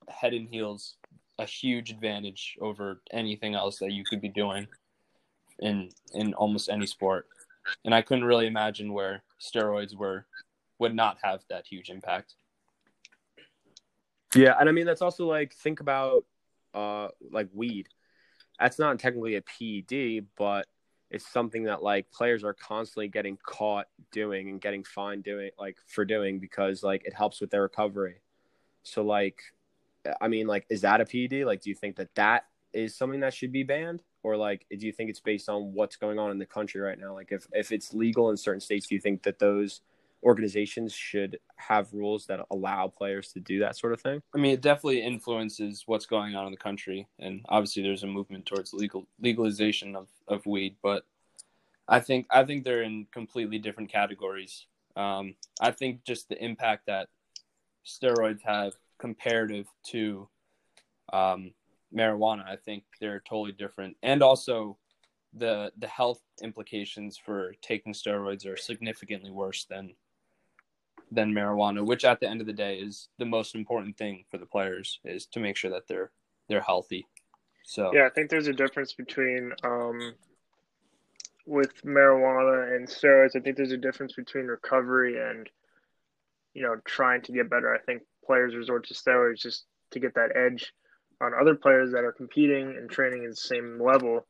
head 0.10 0.34
and 0.34 0.48
heels 0.50 0.95
a 1.39 1.45
huge 1.45 1.91
advantage 1.91 2.58
over 2.60 3.02
anything 3.12 3.56
else 3.56 3.80
that 3.80 3.91
you 3.91 4.04
could 4.04 4.22
be 4.22 4.30
doing 4.30 4.67
in 5.60 5.89
in 6.13 6.34
almost 6.34 6.69
any 6.69 6.86
sport. 6.86 7.28
And 7.86 7.93
I 7.93 8.02
couldn't 8.02 8.26
really 8.26 8.48
imagine 8.48 8.93
where 8.93 9.24
steroids 9.39 9.95
were 9.95 10.26
would 10.80 10.95
not 10.95 11.17
have 11.24 11.41
that 11.50 11.65
huge 11.67 11.89
impact. 11.89 12.36
Yeah, 14.36 14.56
and 14.60 14.69
I 14.69 14.72
mean 14.72 14.86
that's 14.86 15.02
also 15.02 15.26
like 15.26 15.54
think 15.54 15.80
about 15.80 16.26
uh 16.74 17.10
like 17.32 17.48
weed. 17.54 17.88
That's 18.60 18.78
not 18.78 19.00
technically 19.00 19.36
a 19.36 19.41
PED, 19.41 20.28
but 20.38 20.67
it's 21.10 21.26
something 21.26 21.63
that 21.63 21.82
like 21.82 22.12
players 22.12 22.43
are 22.43 22.54
constantly 22.54 23.08
getting 23.08 23.38
caught 23.41 23.88
doing 24.12 24.50
and 24.50 24.62
getting 24.62 24.84
fined 24.84 25.24
doing 25.24 25.50
like 25.58 25.78
for 25.88 26.06
doing 26.06 26.39
because 26.39 26.84
like 26.84 27.06
it 27.06 27.13
helps 27.13 27.41
with 27.41 27.50
their 27.50 27.63
recovery. 27.63 28.22
So 28.84 29.04
like 29.04 29.41
I 30.22 30.28
mean 30.28 30.48
like 30.48 30.66
is 30.70 30.82
that 30.82 31.02
a 31.02 31.06
PED? 31.06 31.46
Like 31.46 31.62
do 31.62 31.70
you 31.70 31.76
think 31.76 31.96
that 31.98 32.14
that 32.16 32.46
is 32.74 32.96
something 32.96 33.22
that 33.22 33.34
should 33.34 33.52
be 33.52 33.64
banned 33.64 34.02
or 34.24 34.38
like 34.38 34.66
do 34.70 34.86
you 34.86 34.92
think 34.92 35.10
it's 35.10 35.20
based 35.20 35.50
on 35.50 35.74
what's 35.74 35.96
going 35.96 36.20
on 36.20 36.32
in 36.32 36.40
the 36.40 36.46
country 36.46 36.82
right 36.82 37.00
now? 37.00 37.14
Like 37.14 37.32
if 37.32 37.48
if 37.52 37.72
it's 37.72 37.94
legal 37.94 38.30
in 38.30 38.38
certain 38.38 38.62
states, 38.62 38.88
do 38.88 38.96
you 38.96 39.02
think 39.02 39.24
that 39.24 39.40
those 39.40 39.82
organizations 40.24 40.94
should 40.94 41.40
have 41.56 41.94
rules 41.94 42.26
that 42.26 42.46
allow 42.52 42.88
players 42.88 43.32
to 43.34 43.40
do 43.40 43.60
that 43.60 43.78
sort 43.78 43.94
of 43.94 44.02
thing? 44.02 44.22
I 44.36 44.38
mean, 44.38 44.54
it 44.54 44.62
definitely 44.62 45.02
influences 45.02 45.84
what's 45.86 46.06
going 46.06 46.36
on 46.36 46.46
in 46.46 46.52
the 46.52 46.58
country, 46.58 47.08
and 47.20 47.46
obviously, 47.48 47.84
there's 47.84 48.04
a 48.04 48.08
movement 48.08 48.46
towards 48.46 48.74
legal 48.74 49.08
legalization 49.20 49.96
of, 49.96 50.08
of 50.28 50.46
weed. 50.46 50.76
But 50.82 51.06
I 51.88 52.00
think 52.00 52.28
I 52.30 52.44
think 52.44 52.64
they're 52.64 52.84
in 52.84 53.08
completely 53.12 53.60
different 53.60 53.92
categories. 53.92 54.66
Um, 54.96 55.36
I 55.62 55.72
think 55.72 56.04
just 56.04 56.30
the 56.30 56.44
impact 56.44 56.88
that 56.88 57.08
steroids 57.86 58.42
have 58.44 58.74
comparative 59.00 59.68
to 59.88 60.30
um, 61.12 61.54
marijuana, 61.96 62.46
I 62.46 62.56
think 62.56 62.84
they're 63.00 63.22
totally 63.28 63.52
different, 63.52 63.98
and 64.04 64.22
also 64.22 64.78
the 65.34 65.72
the 65.78 65.88
health 65.88 66.22
implications 66.42 67.18
for 67.18 67.54
taking 67.62 67.94
steroids 67.94 68.48
are 68.48 68.58
significantly 68.58 69.32
worse 69.32 69.66
than 69.66 69.94
than 71.12 71.34
marijuana, 71.34 71.86
which 71.86 72.06
at 72.06 72.20
the 72.20 72.30
end 72.30 72.42
of 72.42 72.48
the 72.48 72.54
day 72.54 72.78
is 72.78 73.10
the 73.18 73.26
most 73.26 73.56
important 73.56 73.98
thing 73.98 74.26
for 74.30 74.38
the 74.38 74.46
players 74.46 75.00
is 75.04 75.26
to 75.28 75.40
make 75.40 75.58
sure 75.58 75.72
that 75.72 75.88
they're 75.88 76.12
they're 76.48 76.62
healthy. 76.62 77.08
So 77.64 77.92
Yeah, 77.94 78.06
I 78.06 78.10
think 78.10 78.30
there's 78.30 78.48
a 78.48 78.54
difference 78.54 78.94
between 78.94 79.52
um, 79.64 80.14
with 81.46 81.84
marijuana 81.84 82.76
and 82.76 82.88
steroids, 82.88 83.36
I 83.36 83.40
think 83.40 83.58
there's 83.58 83.72
a 83.72 83.78
difference 83.78 84.14
between 84.14 84.46
recovery 84.46 85.20
and 85.20 85.50
you 86.54 86.62
know 86.62 86.76
trying 86.86 87.22
to 87.24 87.32
get 87.32 87.50
better. 87.50 87.74
I 87.74 87.80
think 87.80 88.04
players 88.30 88.54
resort 88.54 88.86
to 88.88 88.94
steroids 88.94 89.39
just 89.39 89.65
to 89.89 90.00
get 90.00 90.13
that 90.13 90.30
edge 90.36 90.72
on 91.20 91.32
other 91.34 91.56
players 91.56 91.92
that 91.92 92.04
are 92.04 92.12
competing 92.12 92.76
and 92.78 92.88
training 92.88 93.24
at 93.24 93.32
the 93.32 93.36
same 93.36 93.82
level, 93.84 94.24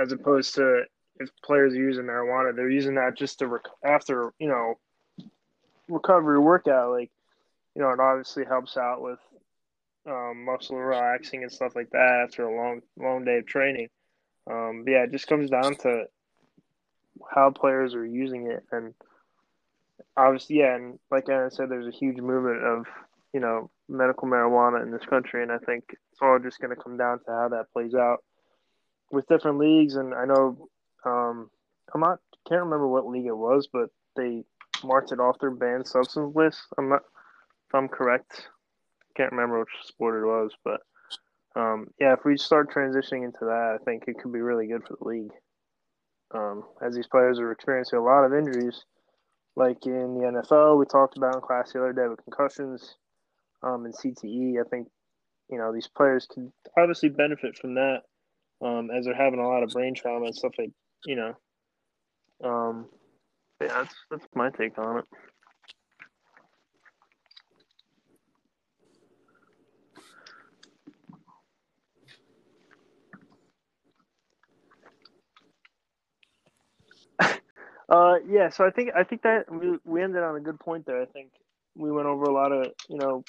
as 0.00 0.10
opposed 0.10 0.56
to 0.56 0.82
if 1.20 1.30
players 1.44 1.72
are 1.72 1.76
using 1.76 2.02
marijuana, 2.02 2.54
they're 2.54 2.68
using 2.68 2.96
that 2.96 3.16
just 3.16 3.38
to 3.38 3.46
rec- 3.46 3.62
after 3.84 4.32
you 4.40 4.48
know 4.48 4.74
recovery 5.88 6.40
workout. 6.40 6.90
Like 6.90 7.12
you 7.76 7.82
know, 7.82 7.90
it 7.90 8.00
obviously 8.00 8.44
helps 8.44 8.76
out 8.76 9.00
with 9.00 9.20
um, 10.08 10.44
muscle 10.44 10.76
relaxing 10.76 11.44
and 11.44 11.52
stuff 11.52 11.76
like 11.76 11.90
that 11.90 12.24
after 12.24 12.44
a 12.44 12.56
long 12.56 12.80
long 12.96 13.24
day 13.24 13.38
of 13.38 13.46
training. 13.46 13.88
Um, 14.50 14.84
yeah, 14.88 15.04
it 15.04 15.12
just 15.12 15.28
comes 15.28 15.48
down 15.48 15.76
to 15.76 16.06
how 17.32 17.50
players 17.50 17.94
are 17.94 18.04
using 18.04 18.48
it, 18.48 18.64
and 18.72 18.94
obviously, 20.16 20.58
yeah, 20.58 20.74
and 20.74 20.98
like 21.10 21.28
Aaron 21.28 21.50
said, 21.50 21.68
there's 21.68 21.86
a 21.86 21.96
huge 21.96 22.18
movement 22.18 22.62
of 22.62 22.86
you 23.32 23.40
know 23.40 23.70
medical 23.88 24.28
marijuana 24.28 24.82
in 24.82 24.90
this 24.90 25.04
country, 25.08 25.42
and 25.42 25.52
I 25.52 25.58
think 25.58 25.84
it's 25.90 26.20
all 26.22 26.38
just 26.38 26.60
going 26.60 26.74
to 26.74 26.82
come 26.82 26.96
down 26.96 27.18
to 27.18 27.30
how 27.30 27.48
that 27.48 27.72
plays 27.72 27.94
out 27.94 28.18
with 29.10 29.28
different 29.28 29.58
leagues. 29.58 29.96
And 29.96 30.14
I 30.14 30.24
know 30.24 30.68
um, 31.04 31.50
I'm 31.94 32.00
not 32.00 32.18
can't 32.48 32.62
remember 32.62 32.88
what 32.88 33.06
league 33.06 33.26
it 33.26 33.36
was, 33.36 33.68
but 33.72 33.90
they 34.16 34.44
marked 34.84 35.12
it 35.12 35.20
off 35.20 35.38
their 35.40 35.50
banned 35.50 35.86
substance 35.86 36.34
list. 36.34 36.60
I'm 36.78 36.88
not 36.88 37.02
if 37.68 37.74
I'm 37.74 37.88
correct. 37.88 38.48
Can't 39.16 39.32
remember 39.32 39.60
which 39.60 39.68
sport 39.84 40.22
it 40.22 40.26
was, 40.26 40.52
but 40.64 40.80
um, 41.56 41.88
yeah, 42.00 42.12
if 42.12 42.20
we 42.24 42.36
start 42.36 42.72
transitioning 42.72 43.24
into 43.24 43.40
that, 43.42 43.78
I 43.80 43.84
think 43.84 44.04
it 44.06 44.18
could 44.20 44.32
be 44.32 44.40
really 44.40 44.66
good 44.66 44.82
for 44.86 44.96
the 45.00 45.08
league. 45.08 45.32
Um, 46.32 46.62
as 46.80 46.94
these 46.94 47.08
players 47.08 47.40
are 47.40 47.50
experiencing 47.50 47.98
a 47.98 48.02
lot 48.02 48.24
of 48.24 48.32
injuries, 48.32 48.84
like 49.56 49.86
in 49.86 50.14
the 50.14 50.42
NFL, 50.50 50.78
we 50.78 50.86
talked 50.86 51.16
about 51.16 51.34
in 51.34 51.40
class 51.40 51.72
the 51.72 51.80
other 51.80 51.92
day 51.92 52.08
with 52.08 52.22
concussions 52.24 52.96
um, 53.62 53.84
and 53.84 53.94
CTE. 53.94 54.60
I 54.60 54.68
think 54.68 54.88
you 55.50 55.58
know 55.58 55.72
these 55.72 55.88
players 55.88 56.26
can 56.32 56.52
obviously 56.78 57.08
benefit 57.08 57.56
from 57.58 57.74
that 57.74 58.02
um, 58.64 58.90
as 58.90 59.04
they're 59.04 59.14
having 59.14 59.40
a 59.40 59.48
lot 59.48 59.62
of 59.62 59.70
brain 59.70 59.94
trauma 59.94 60.26
and 60.26 60.34
stuff 60.34 60.52
like 60.58 60.70
you 61.04 61.16
know. 61.16 61.34
Um, 62.42 62.86
yeah, 63.60 63.68
that's 63.68 63.94
that's 64.10 64.26
my 64.34 64.50
take 64.50 64.78
on 64.78 64.98
it. 64.98 65.04
Uh, 77.90 78.16
yeah, 78.28 78.48
so 78.50 78.64
I 78.64 78.70
think 78.70 78.90
I 78.96 79.02
think 79.04 79.22
that 79.22 79.50
we 79.50 79.78
we 79.84 80.02
ended 80.02 80.22
on 80.22 80.36
a 80.36 80.40
good 80.40 80.60
point 80.60 80.86
there. 80.86 81.02
I 81.02 81.06
think 81.06 81.32
we 81.76 81.90
went 81.90 82.06
over 82.06 82.24
a 82.24 82.32
lot 82.32 82.52
of 82.52 82.68
you 82.88 82.98
know 82.98 83.24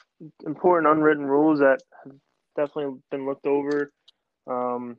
important 0.46 0.92
unwritten 0.94 1.26
rules 1.26 1.60
that 1.60 1.80
have 2.04 2.14
definitely 2.56 3.00
been 3.10 3.26
looked 3.26 3.48
over 3.48 3.92
um, 4.48 4.98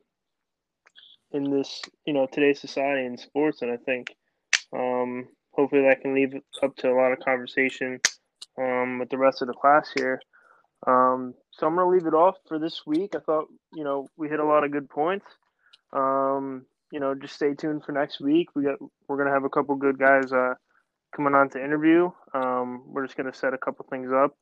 in 1.32 1.50
this 1.50 1.80
you 2.06 2.12
know 2.12 2.26
today's 2.32 2.60
society 2.60 3.06
in 3.06 3.16
sports, 3.16 3.62
and 3.62 3.70
I 3.70 3.76
think 3.76 4.16
um, 4.72 5.28
hopefully 5.52 5.82
that 5.82 6.00
can 6.02 6.14
leave 6.14 6.34
up 6.62 6.76
to 6.76 6.90
a 6.90 6.96
lot 6.96 7.12
of 7.12 7.20
conversation 7.20 8.00
um, 8.58 8.98
with 8.98 9.10
the 9.10 9.18
rest 9.18 9.42
of 9.42 9.48
the 9.48 9.54
class 9.54 9.90
here. 9.94 10.20
Um, 10.86 11.34
so 11.52 11.66
I'm 11.68 11.76
gonna 11.76 11.88
leave 11.88 12.06
it 12.06 12.14
off 12.14 12.36
for 12.48 12.58
this 12.58 12.82
week. 12.86 13.14
I 13.14 13.20
thought 13.20 13.46
you 13.74 13.84
know 13.84 14.08
we 14.16 14.28
hit 14.28 14.40
a 14.40 14.44
lot 14.44 14.64
of 14.64 14.72
good 14.72 14.90
points. 14.90 15.26
Um, 15.92 16.66
you 16.92 17.00
know, 17.00 17.14
just 17.14 17.34
stay 17.34 17.54
tuned 17.54 17.84
for 17.84 17.92
next 17.92 18.20
week. 18.20 18.48
We 18.54 18.64
got 18.64 18.78
we're 19.08 19.16
gonna 19.16 19.32
have 19.32 19.44
a 19.44 19.48
couple 19.48 19.74
good 19.76 19.98
guys 19.98 20.30
uh, 20.30 20.54
coming 21.16 21.34
on 21.34 21.48
to 21.50 21.64
interview. 21.64 22.10
Um, 22.34 22.84
we're 22.86 23.06
just 23.06 23.16
gonna 23.16 23.34
set 23.34 23.54
a 23.54 23.58
couple 23.58 23.86
things 23.90 24.12
up. 24.12 24.36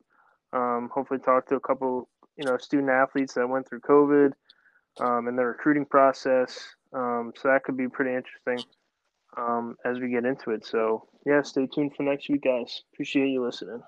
Um, 0.53 0.89
hopefully, 0.93 1.21
talk 1.21 1.47
to 1.47 1.55
a 1.55 1.61
couple 1.61 2.09
you 2.37 2.45
know 2.45 2.57
student 2.57 2.89
athletes 2.89 3.33
that 3.35 3.47
went 3.47 3.67
through 3.67 3.79
COVID 3.79 4.33
um, 4.99 5.27
and 5.27 5.39
their 5.39 5.47
recruiting 5.47 5.85
process. 5.85 6.59
Um, 6.93 7.31
so 7.37 7.47
that 7.47 7.63
could 7.63 7.77
be 7.77 7.87
pretty 7.87 8.13
interesting 8.13 8.69
um, 9.37 9.77
as 9.85 9.99
we 9.99 10.09
get 10.09 10.25
into 10.25 10.51
it. 10.51 10.65
So 10.65 11.07
yeah, 11.25 11.41
stay 11.43 11.67
tuned 11.73 11.95
for 11.95 12.03
next 12.03 12.29
week, 12.29 12.43
guys. 12.43 12.81
Appreciate 12.93 13.29
you 13.29 13.45
listening. 13.45 13.81